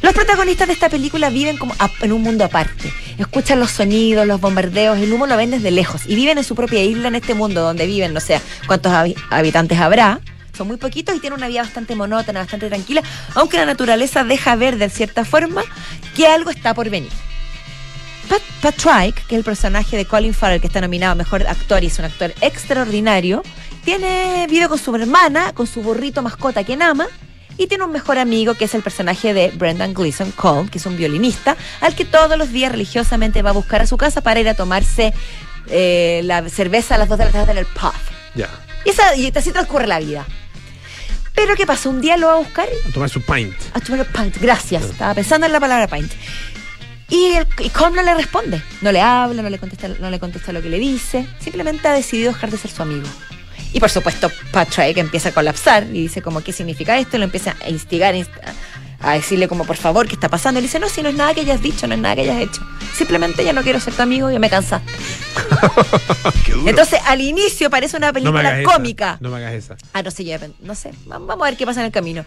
[0.02, 2.92] Los protagonistas de esta película viven como en un mundo aparte.
[3.18, 6.54] Escuchan los sonidos, los bombardeos, el humo lo ven desde lejos y viven en su
[6.56, 10.20] propia isla en este mundo donde viven, no sé cuántos habi- habitantes habrá.
[10.56, 13.02] Son muy poquitos y tienen una vida bastante monótona, bastante tranquila,
[13.34, 15.62] aunque la naturaleza deja ver de cierta forma
[16.16, 17.10] que algo está por venir.
[18.28, 21.82] Pat, Patrick, que es el personaje de Colin Farrell, que está nominado a Mejor Actor
[21.84, 23.42] y es un actor extraordinario,
[23.84, 27.06] tiene, vive con su hermana, con su burrito mascota quien ama,
[27.58, 30.86] y tiene un mejor amigo que es el personaje de Brendan Gleeson, Cole, que es
[30.86, 34.40] un violinista, al que todos los días religiosamente va a buscar a su casa para
[34.40, 35.12] ir a tomarse
[35.68, 37.92] eh, la cerveza a las 2 de la tarde en el pub.
[38.34, 38.48] Ya.
[38.84, 40.24] Y, esa- y así transcurre la vida.
[41.34, 41.88] Pero ¿qué pasa?
[41.88, 43.54] Un día lo va a buscar A tomar su pint.
[43.74, 44.36] a tomar pint.
[44.38, 44.82] Gracias.
[44.84, 46.12] Estaba pensando en la palabra pint.
[47.08, 48.62] Y, el, y Colm no le responde.
[48.80, 51.26] No le habla, no le, contesta, no le contesta lo que le dice.
[51.38, 53.06] Simplemente ha decidido dejar de ser su amigo.
[53.72, 57.16] Y por supuesto, Patrick empieza a colapsar y dice como, ¿qué significa esto?
[57.16, 58.28] Y lo empieza a instigar, inst-
[59.00, 60.60] a decirle como, por favor, ¿qué está pasando?
[60.60, 62.20] Y le dice, no, si no es nada que hayas dicho, no es nada que
[62.22, 62.60] hayas hecho.
[62.96, 64.92] Simplemente ya no quiero ser tu amigo, ya me cansaste.
[66.44, 66.68] Qué duro.
[66.68, 69.16] Entonces, al inicio parece una no película esa, cómica.
[69.20, 69.76] No me hagas esa.
[69.92, 70.90] Ah, no sé, ya, no sé.
[71.10, 72.24] Va- Vamos a ver qué pasa en el camino.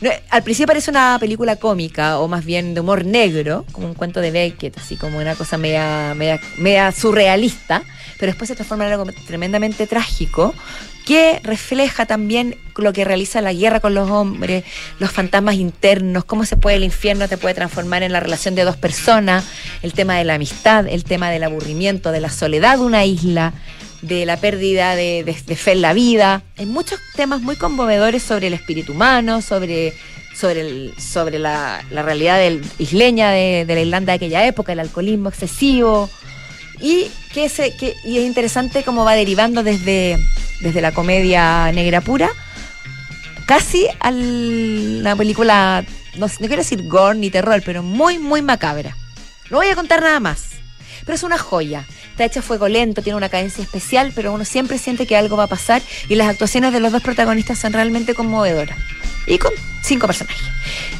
[0.00, 3.94] No, al principio parece una película cómica o más bien de humor negro, como un
[3.94, 7.82] cuento de Beckett, así como una cosa media, media, media surrealista,
[8.18, 10.54] pero después se transforma en algo tremendamente trágico
[11.06, 14.64] que refleja también lo que realiza la guerra con los hombres,
[14.98, 18.64] los fantasmas internos, cómo se puede el infierno te puede transformar en la relación de
[18.64, 19.44] dos personas,
[19.82, 23.54] el tema de la amistad, el tema del aburrimiento, de la soledad de una isla,
[24.02, 26.42] de la pérdida de, de- de fe en la vida.
[26.58, 29.94] Hay muchos temas muy conmovedores sobre el espíritu humano, sobre,
[30.36, 34.72] sobre, el- sobre la, la realidad del, isleña de, de la Irlanda de aquella época,
[34.74, 36.10] el alcoholismo excesivo.
[36.80, 40.16] Y, que se, que, y es interesante cómo va derivando desde,
[40.60, 42.30] desde la comedia negra pura
[43.48, 45.82] casi a la película,
[46.18, 48.94] no, no quiero decir gore ni terror, pero muy, muy macabra.
[49.48, 50.50] No voy a contar nada más.
[51.06, 51.86] Pero es una joya.
[52.10, 55.44] Está hecha fuego lento, tiene una cadencia especial, pero uno siempre siente que algo va
[55.44, 58.76] a pasar y las actuaciones de los dos protagonistas son realmente conmovedoras.
[59.26, 60.42] Y con cinco personajes.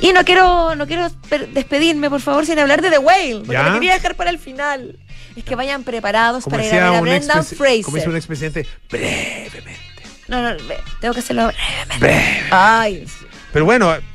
[0.01, 1.11] Y no quiero, no quiero
[1.53, 4.99] despedirme, por favor, sin hablar de The Whale, porque me quería dejar para el final.
[5.39, 7.83] Es que vayan preparados para ir a ver a Brendan Fraser.
[7.83, 10.03] Como dice un expresidente, brevemente.
[10.27, 10.57] No, no,
[11.01, 12.45] tengo que hacerlo brevemente.
[12.51, 13.07] Ay.
[13.53, 13.95] Pero bueno.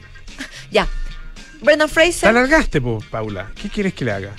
[0.69, 0.88] Ya.
[1.62, 2.21] Brendan Fraser.
[2.21, 3.51] Te alargaste, Paula.
[3.62, 4.31] ¿Qué quieres que le haga?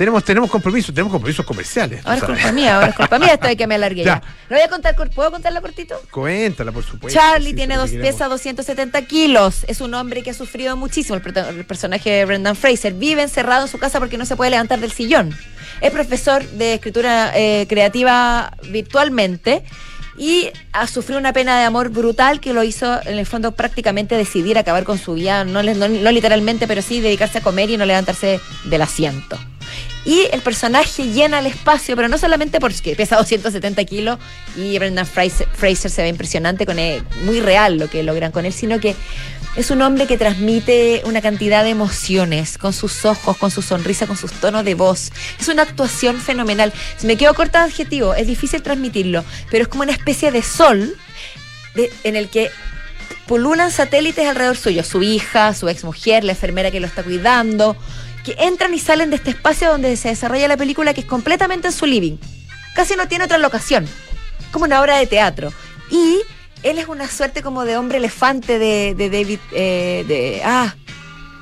[0.00, 2.00] Tenemos, tenemos compromisos, tenemos compromisos comerciales.
[2.06, 4.22] Ahora es culpa mía, ahora es culpa mía esto de que me alargué ya.
[4.48, 6.00] Lo voy a contar, ¿puedo contarla cortito?
[6.10, 7.20] Cuéntala, por supuesto.
[7.20, 9.66] Charlie tiene dos, pesa 270 kilos.
[9.68, 11.16] Es un hombre que ha sufrido muchísimo.
[11.16, 14.80] El, personaje de Brendan Fraser vive encerrado en su casa porque no se puede levantar
[14.80, 15.36] del sillón.
[15.82, 19.64] Es profesor de escritura eh, creativa virtualmente
[20.16, 24.16] y ha sufrido una pena de amor brutal que lo hizo en el fondo prácticamente
[24.16, 27.76] decidir acabar con su vida, no, no, no, literalmente, pero sí dedicarse a comer y
[27.76, 29.38] no levantarse del asiento.
[30.04, 34.18] Y el personaje llena el espacio, pero no solamente porque pesa 270 kilos
[34.56, 38.52] y Brendan Fraser, se ve impresionante con él, muy real lo que logran con él,
[38.52, 38.96] sino que
[39.56, 44.06] es un hombre que transmite una cantidad de emociones con sus ojos, con su sonrisa,
[44.06, 45.10] con sus tonos de voz.
[45.40, 46.72] Es una actuación fenomenal.
[46.96, 50.42] Si me quedo corta de adjetivo, es difícil transmitirlo, pero es como una especie de
[50.42, 50.96] sol
[52.04, 52.50] en el que
[53.26, 54.84] pululan satélites alrededor suyo.
[54.84, 57.76] Su hija, su exmujer, la enfermera que lo está cuidando,
[58.24, 61.68] que entran y salen de este espacio donde se desarrolla la película que es completamente
[61.68, 62.16] en su living.
[62.74, 63.86] Casi no tiene otra locación,
[64.52, 65.52] como una obra de teatro.
[65.90, 66.18] Y
[66.62, 70.74] él es una suerte como de hombre elefante de, David, eh, de, ah,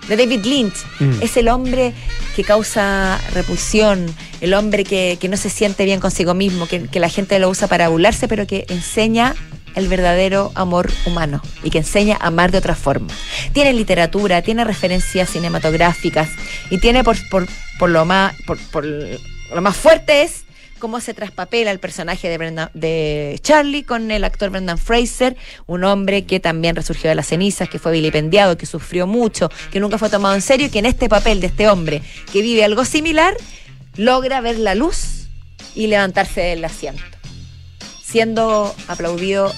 [0.08, 0.76] de David Lynch.
[1.00, 1.22] Mm.
[1.22, 1.92] Es el hombre
[2.36, 4.06] que causa repulsión,
[4.40, 7.68] el hombre que, no se siente bien consigo mismo, que, que la gente lo usa
[7.68, 9.34] para burlarse, pero que enseña
[9.74, 13.08] el verdadero amor humano y que enseña a amar de otra forma.
[13.52, 16.28] Tiene literatura, tiene referencias cinematográficas
[16.70, 17.16] y tiene por,
[17.88, 20.44] lo, más, por, lo más fuerte es
[20.78, 26.24] cómo se traspapela el personaje de, de Charlie con el actor Brendan Fraser, un hombre
[26.24, 30.08] que también resurgió de las cenizas, que fue vilipendiado, que sufrió mucho, que nunca fue
[30.08, 32.02] tomado en serio y que en este papel de este hombre
[32.32, 33.36] que vive algo similar
[33.96, 35.28] logra ver la luz
[35.74, 37.17] y levantarse del asiento
[38.08, 39.54] siendo aplaudido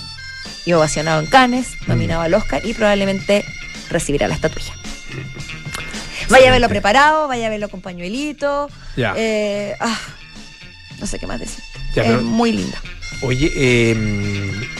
[0.64, 1.88] y ovacionado en Cannes, mm.
[1.88, 3.44] nominado al Oscar y probablemente
[3.88, 4.74] recibirá la estatuilla.
[6.28, 8.68] Vaya a verlo preparado, vaya a verlo con pañuelito.
[8.96, 9.14] Ya.
[9.16, 9.98] Eh, ah,
[10.98, 11.62] no sé qué más decir.
[11.96, 12.80] es muy linda.
[13.22, 13.96] Oye, eh,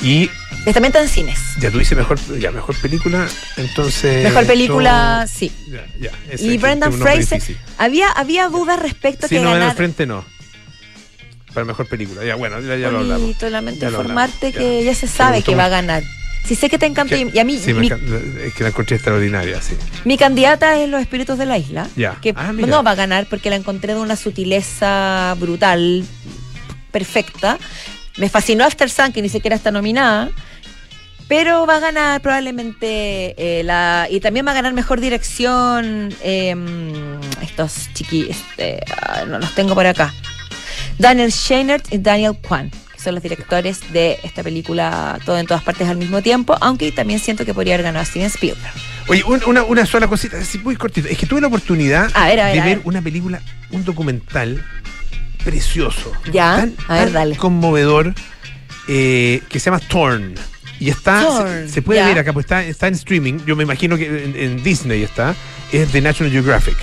[0.03, 0.31] y.
[0.67, 1.39] Está en cines.
[1.59, 4.23] Ya tú dices mejor, ya, mejor película, entonces.
[4.23, 5.51] Mejor película, sí.
[5.69, 7.43] Ya, ya, y Brendan Fraser.
[7.79, 9.41] Había, había dudas respecto a que.
[9.41, 10.25] no, en el frente no
[11.53, 12.25] para mejor película.
[12.25, 13.43] Ya, bueno, ya, ya lo hablamos.
[13.43, 16.03] Lamento informarte que ya se sabe que va a ganar.
[16.45, 19.77] Si sé que te encanta y a mí sí, es que la encontré extraordinaria, sí.
[20.05, 22.17] Mi candidata es Los Espíritus de la Isla, ya.
[22.21, 26.05] que ah, no va a ganar porque la encontré de una sutileza brutal,
[26.91, 27.59] perfecta.
[28.17, 30.31] Me fascinó After Sun, que ni siquiera está nominada.
[31.29, 34.09] Pero va a ganar probablemente eh, la.
[34.11, 36.13] Y también va a ganar mejor dirección.
[36.23, 38.31] Em, estos chiquis.
[38.31, 40.13] Este, ah, no los tengo por acá.
[41.01, 45.63] Daniel Scheinert y Daniel Kwan, que son los directores de esta película Todo en todas
[45.63, 48.73] partes al mismo tiempo, aunque también siento que podría haber ganado Steven Spielberg.
[49.09, 51.09] Oye, una, sola cosita, así muy cortita.
[51.09, 54.63] Es que tuve la oportunidad de ver, una película, un documental
[55.43, 56.13] precioso.
[56.31, 57.37] Ya, tan, a ver, dale.
[57.37, 58.15] conmovedor,
[58.87, 60.35] eh, que se llama Torn.
[60.79, 63.39] Y está, se, puede ver acá, pues está, está en streaming.
[63.47, 65.35] Yo me imagino que en Disney está.
[65.73, 66.77] Es de National Geographic.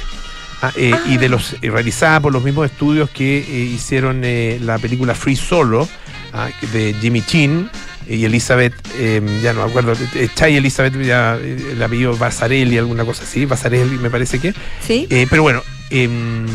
[0.61, 4.23] Ah, eh, y de los eh, realizada por los mismos estudios que eh, hicieron
[4.65, 5.87] la película Free Solo
[6.33, 7.69] ah, de Jimmy Chin
[8.09, 9.93] y Elizabeth, em, ya no me acuerdo,
[10.33, 14.53] Chay Elizabeth, ya el apellido Basarelli, alguna cosa así, Basarelli me parece que.
[14.81, 15.07] Sí.
[15.29, 16.45] pero bueno, em,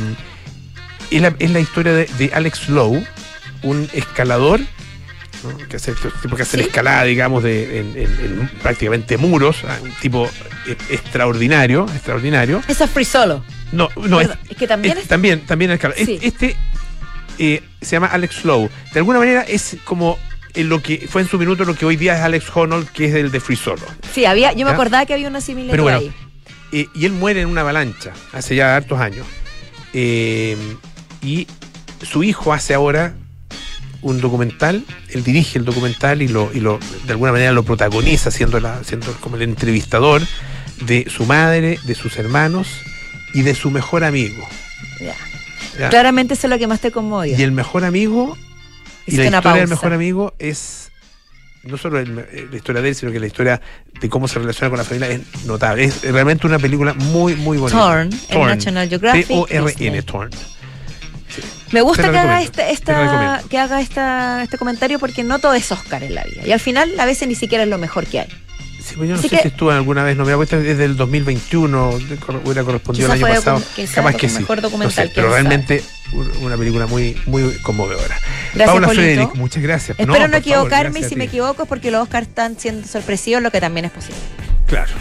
[1.10, 3.06] es la, es, la, historia de, Alex Lowe,
[3.62, 4.60] un escalador
[5.68, 10.28] que hace, tipo que hace la escalada, digamos, de, en, prácticamente muros, ah, un tipo
[10.88, 12.62] extraordinario, extraordinario.
[12.66, 13.44] Eso es free solo.
[13.72, 16.56] No, no, es, que también es, también, también Este
[17.38, 18.70] eh, se llama Alex Lowe.
[18.92, 20.18] De alguna manera es como
[20.54, 23.06] en lo que fue en su minuto lo que hoy día es Alex Honnold, que
[23.06, 23.82] es el de Free Solo.
[24.12, 26.12] Sí, había, yo me acordaba que había una Pero bueno, ahí.
[26.72, 29.26] Eh, y él muere en una avalancha hace ya hartos años.
[29.94, 30.56] Eh,
[31.22, 31.46] y
[32.02, 33.14] su hijo hace ahora
[34.02, 38.30] un documental, él dirige el documental y lo, y lo de alguna manera lo protagoniza
[38.30, 40.22] siendo, la, siendo como el entrevistador
[40.80, 42.68] de su madre, de sus hermanos
[43.34, 44.46] y de su mejor amigo.
[45.90, 47.36] Claramente eso es lo que más te conmovió.
[47.36, 48.36] Y el mejor amigo,
[49.06, 50.90] y la historia del mejor amigo es
[51.64, 53.60] no solo la historia de él, sino que la historia
[54.00, 55.84] de cómo se relaciona con la familia es notable.
[55.84, 57.78] Es realmente una película muy, muy bonita.
[57.78, 59.28] Torn, en National Geographic.
[59.28, 60.30] T-O-R-N, Torn.
[61.70, 66.02] Me gusta que haga, esta, que haga esta, este comentario porque no todo es Oscar
[66.02, 66.46] en la vida.
[66.46, 68.28] Y al final a veces ni siquiera es lo mejor que hay.
[68.82, 71.90] Sí, pues yo no sé si estuvo alguna vez nominada, porque desde el 2021,
[72.44, 73.62] hubiera correspondido el año pasado.
[73.94, 74.40] Capaz que sí.
[74.40, 74.60] Mejor
[75.14, 75.82] pero realmente
[76.40, 78.18] una película muy, muy conmovedora.
[78.54, 79.98] Gracias, Paula Frederick, muchas gracias.
[79.98, 83.50] Espero no, equivocarme y si me equivoco es porque los Oscars están siendo sorpresivos, lo
[83.50, 84.20] que también es posible.
[84.66, 84.92] Claro.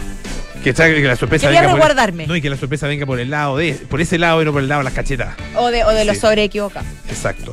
[0.62, 2.24] Que, que la sorpresa Quería venga resguardarme.
[2.24, 4.44] Por no, y que la sorpresa venga por el lado de, por ese lado y
[4.44, 5.34] no por el lado de las cachetas.
[5.56, 6.88] O de, o de los sobre equivocados.
[7.08, 7.52] Exacto.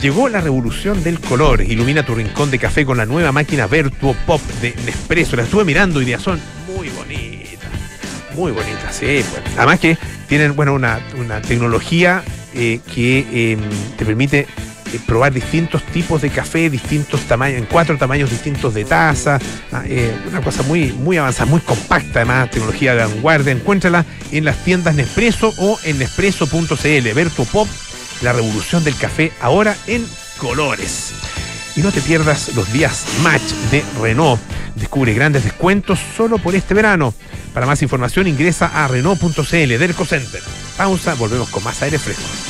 [0.00, 1.60] Llegó la revolución del color.
[1.60, 5.36] Ilumina tu rincón de café con la nueva máquina Vertuo Pop de Nespresso.
[5.36, 6.40] La estuve mirando y ya son
[6.74, 7.68] muy bonitas.
[8.34, 9.22] Muy bonitas, sí.
[9.30, 9.58] Pues.
[9.58, 11.00] Además que tienen, bueno, una,
[11.46, 12.22] tecnología
[12.54, 13.60] eh, que em,
[13.98, 14.46] te permite
[14.92, 19.38] eh, probar distintos tipos de café, distintos tamaños, en cuatro tamaños distintos de taza.
[19.70, 23.52] Ah, eh, una cosa muy, muy avanzada, muy compacta, además, tecnología de vanguardia.
[23.52, 27.12] Encuéntrala en las tiendas Nespresso o en nespresso.cl.
[27.14, 27.68] Ver pop,
[28.22, 30.06] la revolución del café ahora en
[30.38, 31.12] colores.
[31.76, 34.40] Y no te pierdas los días match de Renault.
[34.74, 37.14] Descubre grandes descuentos solo por este verano.
[37.54, 40.42] Para más información ingresa a Renault.cl Derco Center.
[40.76, 42.49] Pausa, volvemos con más aire fresco.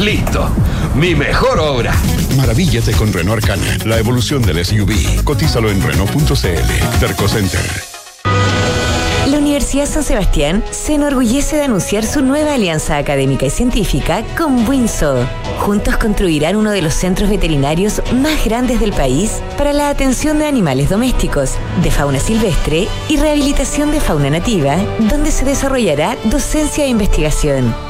[0.00, 0.48] Listo.
[0.94, 1.94] Mi mejor obra.
[2.34, 5.22] Maravíllate con Renault Arcana, la evolución del SUV.
[5.24, 6.98] Cotízalo en Renault.cl.
[6.98, 7.60] Terco Center.
[9.26, 14.66] La Universidad San Sebastián se enorgullece de anunciar su nueva alianza académica y científica con
[14.66, 15.26] Winso.
[15.58, 20.46] Juntos construirán uno de los centros veterinarios más grandes del país para la atención de
[20.46, 24.76] animales domésticos, de fauna silvestre y rehabilitación de fauna nativa,
[25.10, 27.74] donde se desarrollará docencia e investigación.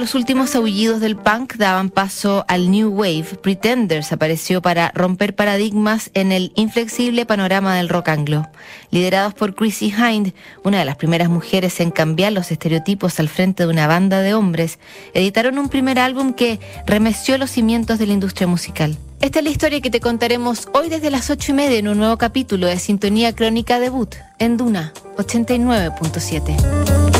[0.00, 6.10] Los últimos aullidos del punk daban paso al New Wave, Pretenders apareció para romper paradigmas
[6.14, 8.48] en el inflexible panorama del rock anglo.
[8.90, 10.32] Liderados por Chrissy Hind,
[10.64, 14.32] una de las primeras mujeres en cambiar los estereotipos al frente de una banda de
[14.32, 14.78] hombres,
[15.12, 18.96] editaron un primer álbum que remeció los cimientos de la industria musical.
[19.20, 21.98] Esta es la historia que te contaremos hoy desde las ocho y media en un
[21.98, 27.19] nuevo capítulo de Sintonía Crónica Debut en Duna 89.7.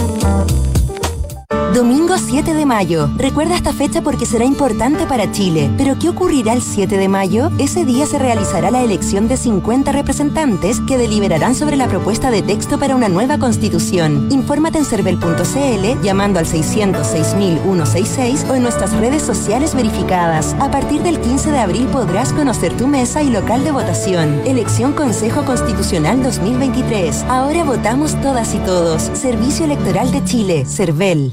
[1.74, 3.08] Domingo 7 de mayo.
[3.16, 5.70] Recuerda esta fecha porque será importante para Chile.
[5.78, 7.52] Pero ¿qué ocurrirá el 7 de mayo?
[7.58, 12.42] Ese día se realizará la elección de 50 representantes que deliberarán sobre la propuesta de
[12.42, 14.26] texto para una nueva constitución.
[14.32, 20.56] Infórmate en cervel.cl llamando al 606.166 o en nuestras redes sociales verificadas.
[20.58, 24.42] A partir del 15 de abril podrás conocer tu mesa y local de votación.
[24.44, 27.26] Elección Consejo Constitucional 2023.
[27.28, 29.02] Ahora votamos todas y todos.
[29.14, 31.32] Servicio Electoral de Chile, CERVEL.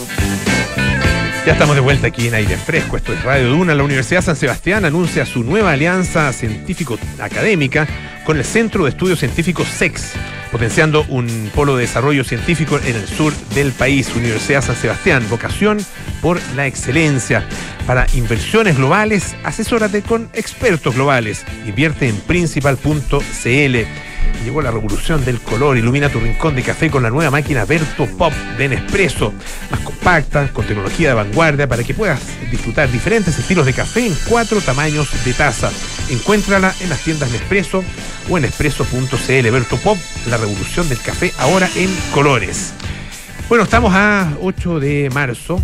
[1.45, 2.97] Ya estamos de vuelta aquí en Aire Fresco.
[2.97, 3.73] Esto es Radio Duna.
[3.73, 7.87] La Universidad San Sebastián anuncia su nueva alianza científico-académica
[8.25, 10.11] con el Centro de Estudios Científicos SEX,
[10.51, 14.15] potenciando un polo de desarrollo científico en el sur del país.
[14.15, 15.79] Universidad San Sebastián, vocación
[16.21, 17.43] por la excelencia.
[17.87, 21.43] Para inversiones globales, asesórate con expertos globales.
[21.65, 24.10] Invierte en principal.cl.
[24.43, 25.77] Llegó la revolución del color.
[25.77, 29.33] Ilumina tu rincón de café con la nueva máquina Verto Pop de Nespresso.
[29.69, 32.19] Más compacta, con tecnología de vanguardia para que puedas
[32.49, 35.71] disfrutar diferentes estilos de café en cuatro tamaños de taza.
[36.09, 37.83] Encuéntrala en las tiendas Nespresso
[38.29, 39.51] o en espresso.cl.
[39.51, 39.97] Verto Pop,
[40.27, 42.73] la revolución del café ahora en colores.
[43.47, 45.61] Bueno, estamos a 8 de marzo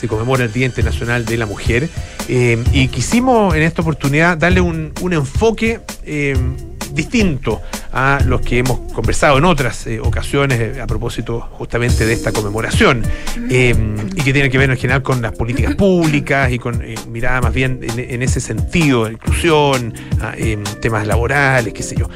[0.00, 1.90] se conmemora el Día Internacional de la Mujer.
[2.26, 6.34] Eh, y quisimos en esta oportunidad darle un, enfoque eh,
[6.92, 7.60] distinto
[7.92, 13.02] a los que hemos conversado en otras eh, ocasiones a propósito justamente de esta conmemoración
[13.48, 17.54] y que tiene que ver en general con las políticas públicas y con mirada más
[17.54, 20.34] bien en, ese sentido, inclusión, ah,
[20.80, 22.08] temas laborales, qué sé yo.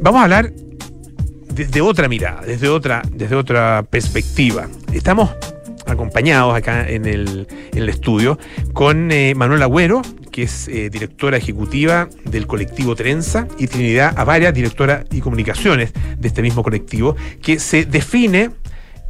[0.00, 0.52] Vamos a hablar
[1.66, 4.68] de, otra mirada, desde otra, desde otra perspectiva.
[4.92, 5.30] Estamos
[5.88, 7.46] acompañados acá en el,
[7.88, 8.38] estudio
[8.72, 14.52] con eh, Manuel Agüero, que es eh, directora ejecutiva del colectivo Trenza, y Trinidad Avaria,
[14.52, 18.50] directora y comunicaciones de este mismo colectivo, que se define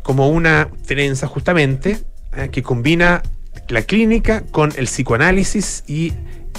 [0.02, 1.98] como una trenza justamente
[2.36, 3.22] eh, que combina
[3.68, 6.12] la clínica con el psicoanálisis y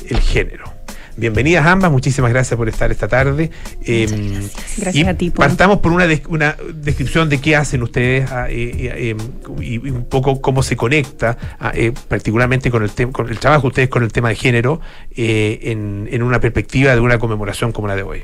[0.08, 0.79] el género.
[1.20, 3.52] Bienvenidas ambas, muchísimas gracias por estar esta tarde.
[3.84, 4.42] Em,
[4.78, 5.08] gracias.
[5.08, 5.32] a ti.
[5.32, 9.18] Partamos por una, una, descripción de qué hacen ustedes ah, eh, eh, em,
[9.62, 13.68] y un poco cómo se conecta, ah, eh, particularmente con el, con el trabajo de
[13.68, 14.80] ustedes con el tema de género
[15.14, 18.24] en, en una perspectiva de una conmemoración como la de hoy.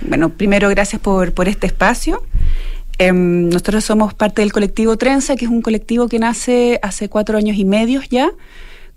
[0.00, 2.22] Bueno, primero gracias por, por este espacio.
[2.96, 7.36] Em, nosotros somos parte del colectivo Trenza, que es un colectivo que nace hace cuatro
[7.36, 8.30] años y medio ya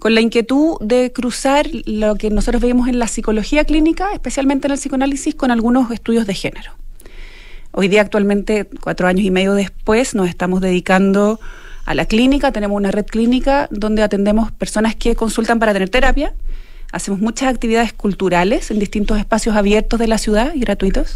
[0.03, 4.73] con la inquietud de cruzar lo que nosotros vemos en la psicología clínica, especialmente en
[4.73, 6.73] el psicoanálisis, con algunos estudios de género.
[7.71, 11.39] Hoy día, actualmente, cuatro años y medio después, nos estamos dedicando
[11.85, 12.51] a la clínica.
[12.51, 16.33] Tenemos una red clínica donde atendemos personas que consultan para tener terapia.
[16.91, 21.15] Hacemos muchas actividades culturales en distintos espacios abiertos de la ciudad y gratuitos.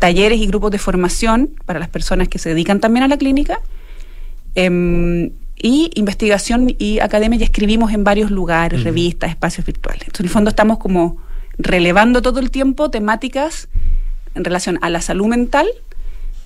[0.00, 3.60] Talleres y grupos de formación para las personas que se dedican también a la clínica.
[4.54, 5.30] Em,
[5.62, 10.02] y investigación y academia y escribimos en varios lugares, revistas, espacios virtuales.
[10.02, 11.18] Entonces, en el fondo estamos como
[11.56, 13.68] relevando todo el tiempo temáticas
[14.34, 15.68] en relación a la salud mental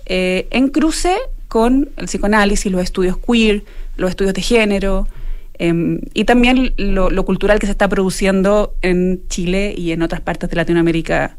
[0.05, 1.17] eh, en cruce
[1.49, 3.65] con el psicoanálisis, los estudios queer,
[3.97, 5.09] los estudios de género
[5.59, 10.51] em, y también lo, cultural que se está produciendo en Chile y en otras partes
[10.51, 11.39] de Latinoamérica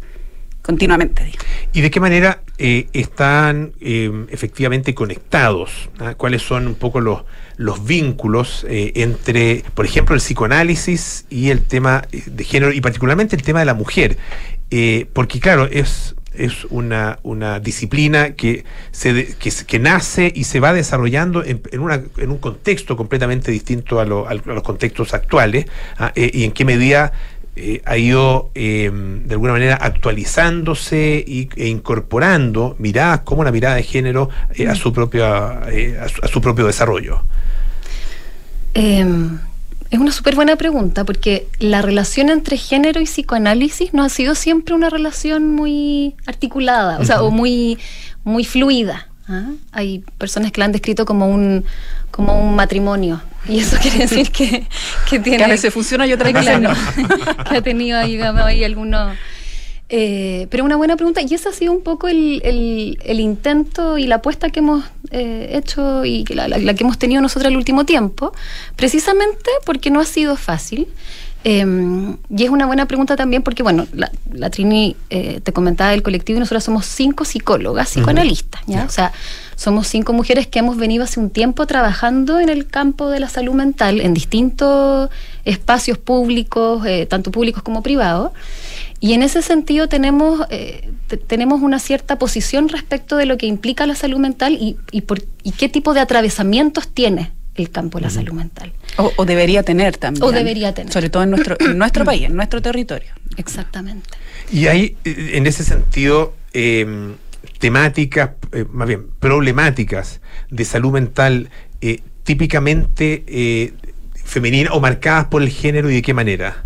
[0.67, 1.31] continuamente.
[1.73, 5.89] ¿Y de qué manera eh, están em, efectivamente conectados?
[5.99, 6.13] ¿Ah?
[6.15, 7.23] ¿Cuáles son un poco los
[7.57, 12.79] los vínculos eh, entre, por ejemplo, el psicoanálisis y el tema eh, de género, y
[12.81, 14.17] particularmente el tema de la mujer.
[14.69, 20.71] Eh, porque, claro, es, es una, una disciplina que, se que, nace y se va
[20.71, 25.65] desarrollando en, en, una, en un contexto completamente distinto a, los contextos actuales,
[25.97, 27.11] ah, y en qué medida
[27.85, 34.29] ha ido de alguna manera actualizándose y, e incorporando miradas como la mirada de género
[34.67, 37.21] a, su propia, a su propio desarrollo.
[38.73, 39.39] Em,
[39.89, 44.35] es una súper buena pregunta porque la relación entre género y psicoanálisis no ha sido
[44.35, 47.77] siempre una relación muy articulada, o sea, o muy,
[48.23, 49.06] muy fluida.
[49.27, 49.51] ¿Ah?
[49.71, 51.65] Hay personas que la han descrito como un,
[52.11, 53.21] como un matrimonio.
[53.47, 54.67] Y eso quiere decir que,
[55.09, 55.37] que tiene.
[55.37, 56.31] Que a veces funciona y otra
[57.49, 59.15] que ha tenido ahí, digamos, ahí algunos
[59.89, 64.05] eh, pero una buena pregunta, y ese ha sido un poco el, el, intento y
[64.05, 67.85] la apuesta que hemos eh, hecho y la, la, que hemos tenido nosotros el último
[67.85, 68.33] tiempo,
[68.75, 70.89] precisamente porque no ha sido fácil.
[71.43, 75.91] Em, y es una buena pregunta también porque, bueno, la, la Trini eh, te comentaba
[75.91, 78.85] del colectivo y nosotros somos cinco psicólogas, psicoanalistas, ¿ya?
[78.85, 79.13] O sea,
[79.55, 83.29] somos cinco mujeres que hemos venido hace un tiempo trabajando en el campo de la
[83.29, 85.09] salud mental en distintos
[85.45, 88.31] espacios públicos, tanto públicos como privados.
[88.99, 90.91] Y en ese sentido tenemos, eh,
[91.27, 95.21] tenemos una cierta posición respecto de lo que implica la salud mental y, y, por,
[95.43, 97.31] y qué tipo de atravesamientos tiene
[97.63, 98.73] el campo de la salud mental.
[98.97, 100.23] O, debería tener también.
[100.23, 100.91] O debería tener.
[100.91, 103.09] Sobre todo en nuestro, en nuestro país, en nuestro territorio.
[103.37, 104.09] Exactamente.
[104.51, 107.15] Y hay, eh, en ese sentido, em,
[107.59, 111.49] temáticas, eh, más bien, problemáticas de salud mental
[112.23, 113.23] típicamente
[114.27, 116.65] femenina o marcadas por el género y de qué manera.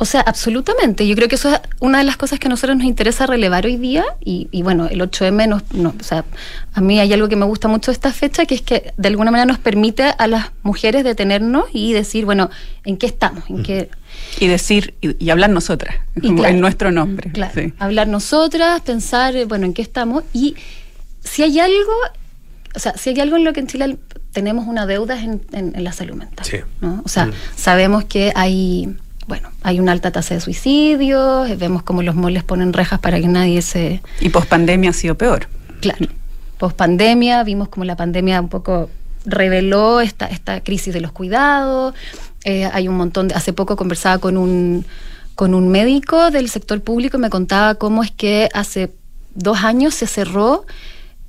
[0.00, 1.06] O sea, absolutamente.
[1.06, 3.66] Yo creo que eso es una de las cosas que a nosotros nos interesa relevar
[3.66, 4.04] hoy día.
[4.24, 6.24] Y, bueno, el 8M, nos, no, o sea,
[6.72, 9.08] a mí hay algo que me gusta mucho de esta fecha, que es que de
[9.08, 12.48] alguna manera nos permite a las mujeres detenernos y decir, bueno,
[12.84, 13.42] ¿en qué estamos?
[13.50, 13.90] ¿En qué,
[14.38, 17.32] y decir y, hablar nosotras, en nuestro nombre.
[17.32, 20.22] Claro, hablar nosotras, pensar, eh, bueno, en qué estamos.
[20.32, 20.54] Y
[21.20, 21.92] si hay algo,
[22.74, 23.98] o sea, si hay algo en lo que en Chile
[24.32, 26.46] tenemos una deuda en, en, la salud mental.
[26.46, 26.58] Sí.
[26.80, 27.02] ¿no?
[27.04, 28.96] O sea, sabemos que hay
[29.28, 33.28] bueno, hay una alta tasa de suicidios, vemos como los moles ponen rejas para que
[33.28, 34.02] nadie se...
[34.20, 35.48] Y pospandemia ha sido peor.
[35.80, 36.06] Claro.
[36.58, 38.88] Pospandemia, vimos como la pandemia un poco
[39.26, 41.94] reveló esta, esta crisis de los cuidados.
[42.44, 43.34] Eh, hay un montón de.
[43.34, 44.84] Hace poco conversaba con un,
[45.34, 48.92] con un médico del sector público y me contaba cómo es que hace
[49.34, 50.64] dos años se cerró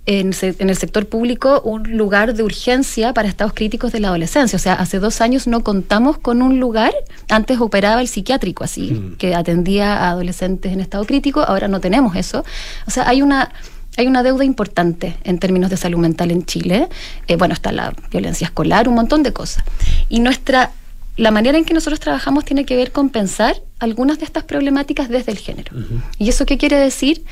[0.10, 4.58] en, el sector público un lugar de urgencia para estados críticos de la adolescencia.
[4.58, 6.92] O sea, hace dos años no contamos con un lugar,
[7.30, 9.18] antes operaba el psiquiátrico así, mm.
[9.18, 12.44] que atendía a adolescentes en estado crítico, ahora no tenemos eso.
[12.88, 13.52] O sea, hay una
[13.98, 16.88] hay una deuda importante en términos de salud mental en Chile.
[17.28, 19.64] Eh, bueno, está la violencia escolar, un montón de cosas.
[20.08, 20.72] Y nuestra,
[21.18, 25.10] la manera en que nosotros trabajamos tiene que ver con pensar algunas de estas problemáticas
[25.10, 25.74] desde el género.
[26.18, 27.26] ¿Y eso qué quiere decir?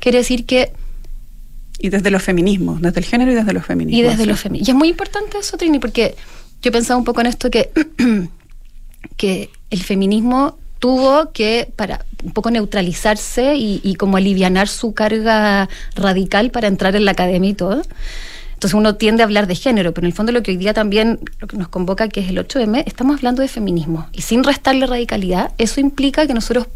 [0.00, 0.72] Quiere decir que
[1.78, 3.98] y desde los feminismos, desde el género y desde los feminismos.
[3.98, 4.68] Y desde los feminismos.
[4.68, 6.16] Y es muy importante eso, Trini, porque
[6.62, 7.70] yo pensaba un poco en esto que,
[9.16, 16.50] que el feminismo tuvo que, para un poco neutralizarse y, como alivianar su carga radical
[16.50, 17.82] para entrar en la academia y todo.
[18.54, 20.74] Entonces uno tiende a hablar de género, pero en el fondo lo que hoy día
[20.74, 24.08] también lo que nos convoca, que es el 8M, estamos hablando de feminismo.
[24.12, 26.66] Y sin restarle radicalidad, eso implica que nosotros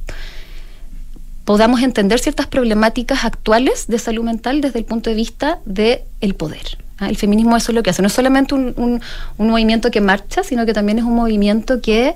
[1.45, 6.35] podamos entender ciertas problemáticas actuales de salud mental desde el punto de vista del el
[6.35, 6.79] poder.
[6.99, 7.09] ¿ah?
[7.09, 8.03] El feminismo eso es lo que hace.
[8.03, 9.01] No es solamente un,
[9.39, 12.15] movimiento que marcha, sino que también es un movimiento que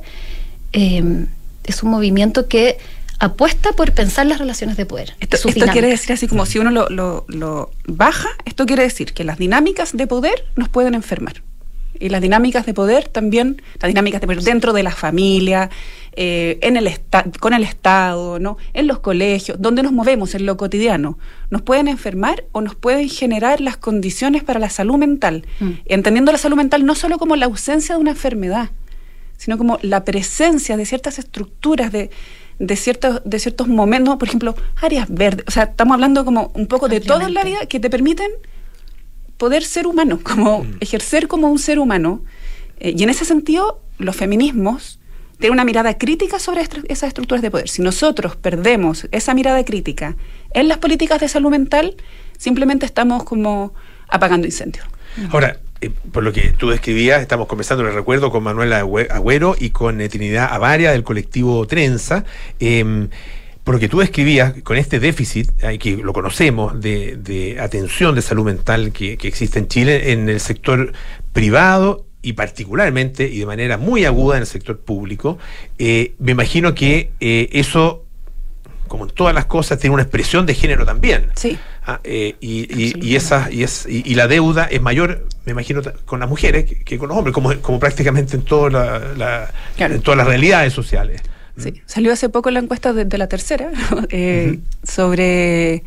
[0.72, 1.26] eh,
[1.64, 2.78] es un movimiento que
[3.18, 5.14] apuesta por pensar las relaciones de poder.
[5.20, 9.96] Esto, quiere decir así como si uno lo, baja, esto quiere decir que las dinámicas
[9.96, 11.42] de poder nos pueden enfermar.
[12.00, 15.70] Y las dinámicas de poder también, las dinámicas de poder dentro de la familia,
[16.18, 16.90] eh, en el
[17.40, 18.56] con el Estado, ¿no?
[18.72, 21.18] en los colegios, donde nos movemos en lo cotidiano,
[21.50, 25.44] nos pueden enfermar o nos pueden generar las condiciones para la salud mental.
[25.60, 25.70] Mm.
[25.84, 28.70] Entendiendo la salud mental no solo como la ausencia de una enfermedad,
[29.36, 32.10] sino como la presencia de ciertas estructuras, de,
[32.58, 35.44] de, ciertos, de ciertos momentos, por ejemplo, áreas verdes.
[35.48, 38.30] O sea, estamos hablando como un poco de todo en la vida que te permiten
[39.36, 40.76] poder ser humano, como mm.
[40.80, 42.22] ejercer como un ser humano.
[42.78, 44.98] Eh, y en ese sentido, los feminismos
[45.38, 47.68] tienen una mirada crítica sobre esas estructuras de poder.
[47.68, 50.16] Si nosotros perdemos esa mirada crítica
[50.54, 51.96] en las políticas de salud mental,
[52.38, 53.74] simplemente estamos como
[54.08, 54.86] apagando incendios.
[55.30, 59.70] Ahora, eh, por lo que tú describías, estamos conversando, le recuerdo, con Manuel Agüero y
[59.70, 62.24] con eh, Trinidad Avaria del colectivo Trenza.
[63.66, 65.50] Eh, por lo que tú describías, con este déficit,
[65.80, 70.92] que lo conocemos, de, atención de salud mental que, existe en Chile, en el sector
[71.32, 75.38] privado y particularmente y de manera muy aguda en el sector público,
[75.78, 78.02] eh, me imagino que eso
[78.88, 81.30] como en todas las cosas, tiene una expresión de género también.
[81.34, 81.58] Sí.
[81.84, 86.20] Ah, eh, y, y, esa, y, es, y, la deuda es mayor, me imagino, con
[86.20, 88.70] las mujeres que, con los hombres, como, como prácticamente en, toda
[89.16, 91.22] la, en todas las realidades sociales.
[91.56, 91.74] Sí.
[91.86, 93.70] Salió hace poco la encuesta de, la tercera
[94.10, 95.82] eh, sobre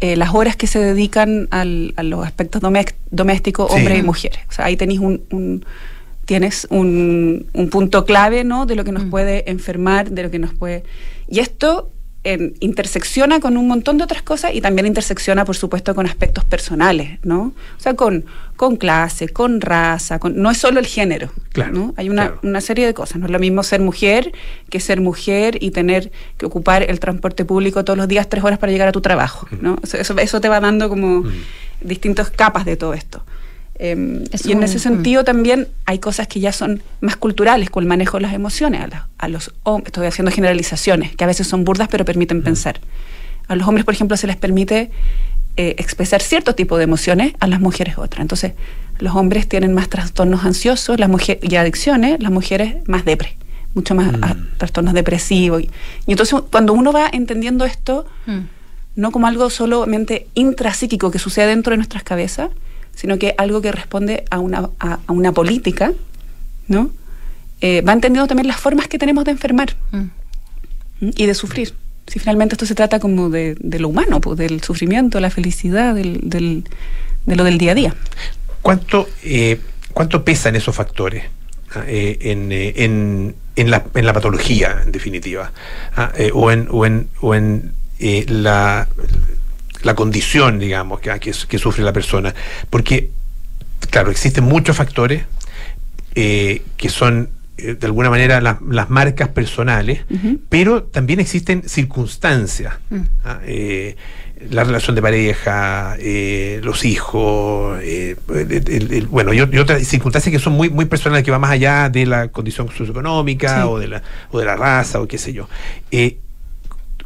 [0.00, 2.62] eh, las horas que se dedican al, a los aspectos
[3.10, 4.40] domésticos, hombres y mujeres.
[4.48, 5.64] O sea, ahí tenéis un,
[6.24, 8.66] tienes un, un, punto clave ¿no?
[8.66, 10.84] de lo que nos puede enfermar, de lo que nos puede...
[11.28, 11.90] Y esto
[12.24, 17.18] intersecciona con un montón de otras cosas y también intersecciona, por supuesto, con aspectos personales,
[17.22, 17.52] ¿no?
[17.76, 18.24] O sea, con,
[18.56, 22.86] con clase, con raza, con, no es solo el género, claro, Hay una, una, serie
[22.86, 23.18] de cosas.
[23.18, 24.32] No es lo mismo ser mujer
[24.68, 28.58] que ser mujer y tener que ocupar el transporte público todos los días tres horas
[28.58, 29.78] para llegar a tu trabajo, ¿no?
[29.82, 31.24] Eso, eso, te va dando como
[31.80, 33.22] distintas capas de todo esto.
[33.78, 37.88] Em, y en ese sentido también hay cosas que ya son más culturales, con el
[37.88, 38.82] manejo de las emociones.
[39.18, 42.80] A, los hombres, estoy haciendo generalizaciones, que a veces son burdas pero permiten pensar.
[43.46, 44.90] A los hombres, por ejemplo, se les permite
[45.56, 48.20] eh, expresar cierto tipo de emociones, a las mujeres otra.
[48.20, 48.52] Entonces,
[48.98, 53.36] los hombres tienen más trastornos ansiosos las mujeres y adicciones, las mujeres más depre,
[53.74, 54.58] mucho más mm.
[54.58, 55.62] trastornos depresivos.
[55.62, 55.70] Y,
[56.08, 58.38] entonces, cuando uno va entendiendo esto, mm.
[58.96, 62.50] no como algo solamente intrapsíquico que sucede dentro de nuestras cabezas,
[62.98, 65.92] sino que algo que responde a una, a, una política,
[66.66, 66.90] ¿no?
[67.60, 71.10] Eh, va entendiendo también las formas que tenemos de enfermar mm.
[71.14, 71.74] y de sufrir.
[72.08, 76.28] Si finalmente esto se trata como de, lo humano, pues, del sufrimiento, la felicidad, del,
[76.28, 76.64] del,
[77.24, 77.94] de lo del día a día.
[78.62, 79.60] ¿Cuánto, eh,
[79.92, 81.22] cuánto pesan esos factores?
[81.76, 85.52] Ah, eh, en, en, en, la, en la patología, en definitiva,
[85.94, 88.88] ah, o en, o en, o en la,
[89.82, 92.34] la condición, digamos, que, que, sufre la persona.
[92.70, 93.10] Porque,
[93.90, 95.22] claro, existen muchos factores
[96.14, 100.00] eh, que son eh, de alguna manera las marcas personales,
[100.48, 102.74] pero también existen circunstancias.
[102.90, 103.00] Mm.
[103.24, 103.40] ¿ah?
[103.44, 103.96] Eh,
[104.50, 105.96] la relación de pareja,
[106.62, 107.80] los hijos,
[109.08, 112.28] bueno, y, otras circunstancias que son muy, muy personales, que van más allá de la
[112.28, 115.48] condición socioeconómica o, de la, o de la raza o qué sé yo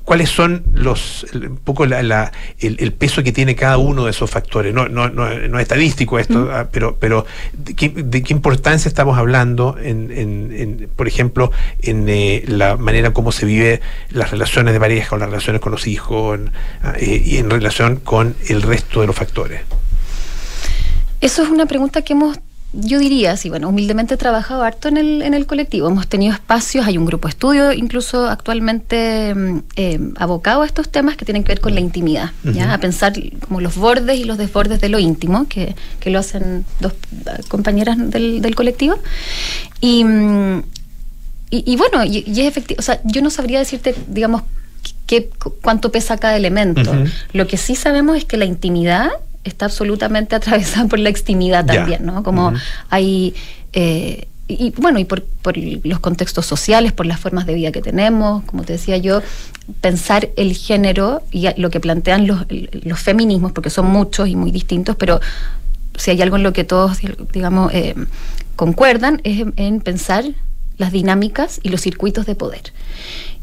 [0.05, 4.74] cuáles son los un poco la, el, peso que tiene cada uno de esos factores.
[4.74, 9.76] No, no, no, no es estadístico esto, ah, pero, pero de qué, importancia estamos hablando,
[9.78, 11.50] en, en, por ejemplo,
[11.80, 13.80] en eh, la manera como se vive
[14.11, 16.40] las relaciones de pareja o las relaciones con los hijos
[16.82, 19.61] ah, eh, y en relación con el resto de los factores.
[21.20, 22.38] Eso es una pregunta que hemos
[22.74, 25.88] yo diría, sí, bueno, humildemente he trabajado harto en el, en el colectivo.
[25.88, 30.88] Hemos tenido espacios, hay un grupo de estudio incluso actualmente mm, eh, abocado a estos
[30.88, 32.72] temas que tienen que ver con la intimidad, ¿ya?
[32.72, 35.74] A pensar como los bordes y los desbordes de lo íntimo, que,
[36.06, 38.98] lo hacen dos eh, compañeras del, colectivo.
[39.80, 40.62] Y, mm,
[41.50, 44.42] y, bueno, y, es efectivo, o sea, yo no sabría decirte, digamos,
[45.06, 45.28] qué,
[45.60, 46.90] cuánto pesa cada elemento.
[47.34, 49.10] Lo que sí sabemos es que la intimidad
[49.45, 52.22] está absolutamente atravesada por la extimidad también, ¿no?
[52.22, 52.53] Como
[52.90, 53.34] hay...
[53.72, 55.24] Eh, y, bueno, y por,
[55.84, 59.22] los contextos sociales, por las formas de vida que tenemos, como te decía yo,
[59.80, 64.51] pensar el género y lo que plantean los, los feminismos, porque son muchos y muy
[64.51, 65.20] distintos, pero
[65.97, 66.99] si hay algo en lo que todos,
[67.32, 67.95] digamos, eh,
[68.57, 70.24] concuerdan, es en, pensar
[70.76, 72.72] las dinámicas y los circuitos de poder.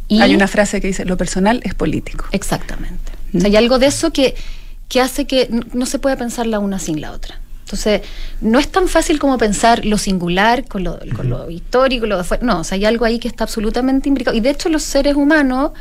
[0.07, 2.25] Y, hay una frase que dice, lo personal es político.
[2.31, 3.11] Exactamente.
[3.43, 4.35] hay algo de eso que
[4.89, 7.39] que hace que no se pueda pensar la una sin la otra.
[7.61, 8.01] Entonces,
[8.41, 12.39] no es tan fácil como pensar lo singular con lo, con lo histórico, lo de
[12.41, 14.35] No, o sea, hay algo ahí que está absolutamente imbricado.
[14.35, 15.71] Y de hecho, los seres humanos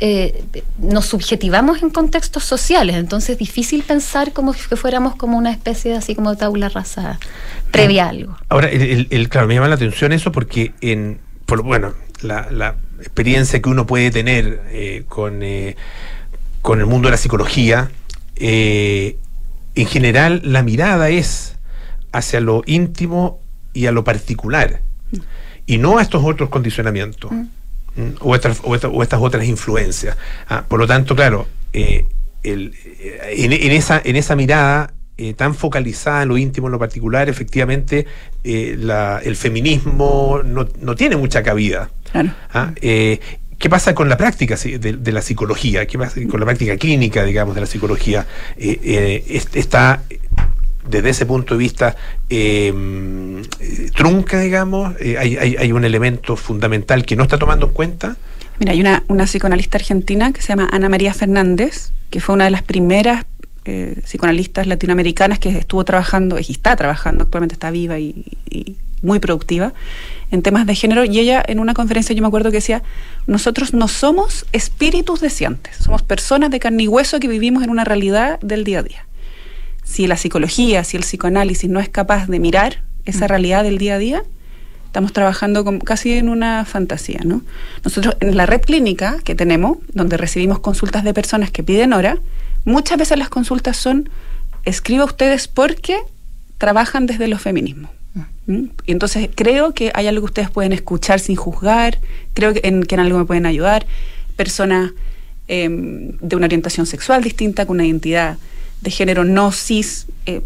[0.00, 0.42] eh,
[0.78, 5.90] nos subjetivamos en contextos sociales, entonces es difícil pensar como que fuéramos como una especie
[5.90, 7.18] de así como tabla rasa
[7.72, 8.38] previa a algo.
[8.48, 13.60] Ahora, el, claro, me llama la atención eso porque en, por, bueno, la, la experiencia
[13.60, 15.76] que uno puede tener eh, con, eh,
[16.62, 17.90] con el mundo de la psicología,
[18.40, 19.16] eh,
[19.74, 21.56] en general la mirada es
[22.12, 23.40] hacia lo íntimo
[23.72, 24.80] y a lo particular,
[25.66, 27.30] y no a estos otros condicionamientos.
[27.30, 27.44] Mm.
[28.20, 30.16] O, estas, o, estas, otras influencias.
[30.48, 32.06] Ah, por lo tanto, claro, eh,
[32.44, 34.94] el, eh, en, esa, en esa mirada
[35.34, 38.06] tan focalizada en lo íntimo, en lo particular, efectivamente
[38.44, 41.90] el feminismo no, no, tiene mucha cabida.
[42.12, 42.30] Claro.
[42.52, 42.72] Ah,
[43.58, 45.84] ¿Qué pasa con la práctica de, la psicología?
[45.86, 48.24] ¿Qué pasa con la práctica clínica, digamos, de la psicología?
[48.56, 50.04] Eh, eh, está,
[50.88, 51.96] desde ese punto de vista,
[52.28, 53.42] em,
[53.96, 54.94] trunca, digamos.
[55.00, 58.16] Eh, hay, un elemento fundamental que no está tomando en cuenta.
[58.60, 62.44] Mira, hay una, una psicoanalista argentina que se llama Ana María Fernández, que fue una
[62.44, 63.26] de las primeras
[64.04, 68.24] psicoanalistas latinoamericanas que estuvo trabajando, y está trabajando, actualmente está viva y
[69.02, 69.72] muy productiva
[70.30, 72.82] en temas de género y ella en una conferencia yo me acuerdo que decía,
[73.26, 77.84] nosotros no somos espíritus deseantes, somos personas de carne y hueso que vivimos en una
[77.84, 79.06] realidad del día a día.
[79.84, 83.28] Si la psicología, si el psicoanálisis no es capaz de mirar esa mm.
[83.28, 84.22] realidad del día a día,
[84.84, 87.42] estamos trabajando casi en una fantasía, ¿no?
[87.84, 92.18] Nosotros en la red clínica que tenemos, donde recibimos consultas de personas que piden hora,
[92.64, 94.10] muchas veces las consultas son,
[94.64, 95.98] escriba ustedes porque
[96.58, 97.90] trabajan desde los feminismos.
[98.46, 98.64] ¿Mm?
[98.86, 101.98] Y entonces creo que hay algo que ustedes pueden escuchar sin juzgar,
[102.34, 103.86] creo que en, que en algo me pueden ayudar.
[104.36, 104.92] Personas
[105.48, 108.38] em, de una orientación sexual distinta, con una identidad
[108.80, 110.42] de género no cis, eh,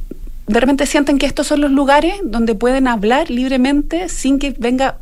[0.47, 4.99] de repente sienten que estos son los lugares donde pueden hablar libremente sin que venga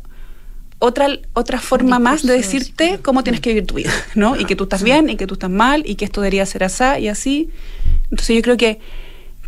[0.79, 4.35] otra, otra forma más de decirte cómo tienes que vivir tu vida, ¿no?
[4.35, 6.63] Y que tú estás bien y que tú estás mal y que esto debería ser
[6.63, 7.49] así y así.
[8.05, 8.79] Entonces yo creo que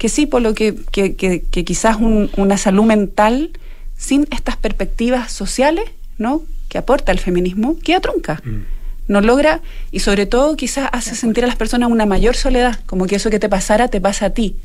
[0.03, 3.51] que sí, por lo que, que, que, quizás una salud mental
[3.95, 5.85] sin estas perspectivas sociales,
[6.17, 6.43] ¿no?
[6.67, 8.41] Que aporta el feminismo, queda trunca.
[8.43, 8.65] Mm.
[9.07, 13.05] No logra, y sobre todo quizás hace sentir a las personas una mayor soledad, como
[13.05, 14.57] que eso que te pasara te pasa a ti,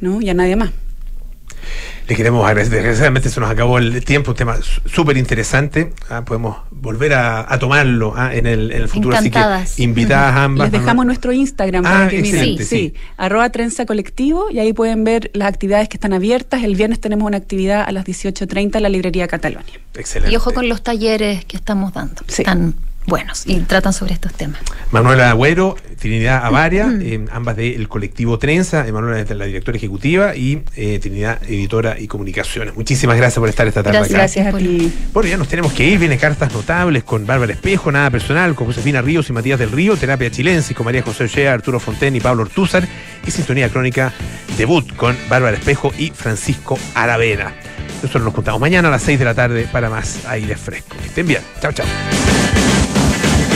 [0.00, 0.22] ¿no?
[0.22, 0.70] Y a nadie más.
[2.10, 2.74] Le queremos agradecer.
[2.74, 5.92] Desgraciadamente se nos acabó el tiempo, un tema súper interesante.
[6.08, 9.16] Ah, podemos volver a, tomarlo ah, en, el, futuro.
[9.16, 9.38] Así que
[9.76, 10.72] invitadas ambas.
[10.72, 12.58] Les dejamos nuestro Instagram para ah, que miren.
[12.58, 12.94] Sí, sí.
[13.16, 16.64] arroba trenza colectivo y ahí pueden ver las actividades que están abiertas.
[16.64, 19.72] El viernes tenemos una actividad a las 18.30 en la librería Catalonia.
[19.94, 20.32] Excelente.
[20.32, 22.22] Y ojo con los talleres que estamos dando.
[22.26, 22.74] Están
[23.10, 24.60] buenos y tratan sobre estos temas.
[24.90, 30.62] Manuela Agüero, Trinidad Avaria, eh, ambas del colectivo Trenza, Manuela es la directora ejecutiva y
[30.76, 32.74] eh, Trinidad, editora y comunicaciones.
[32.74, 34.08] Muchísimas gracias por estar esta tarde acá.
[34.08, 34.90] Gracias a ti.
[35.12, 38.66] Bueno, ya nos tenemos que ir, viene cartas notables con Bárbara Espejo, nada personal, con
[38.68, 42.20] Josefina Ríos y Matías del Río, terapia chilensis con María José Ochea, Arturo Fonten y
[42.20, 42.88] Pablo Ortúzar
[43.26, 44.12] y sintonía crónica
[44.56, 47.52] debut con Bárbara Espejo y Francisco Aravena.
[48.02, 50.96] Nosotros nos juntamos mañana a las 6 de la tarde para más aire fresco.
[51.00, 51.42] Que estén bien.
[51.60, 51.86] Chao, chao.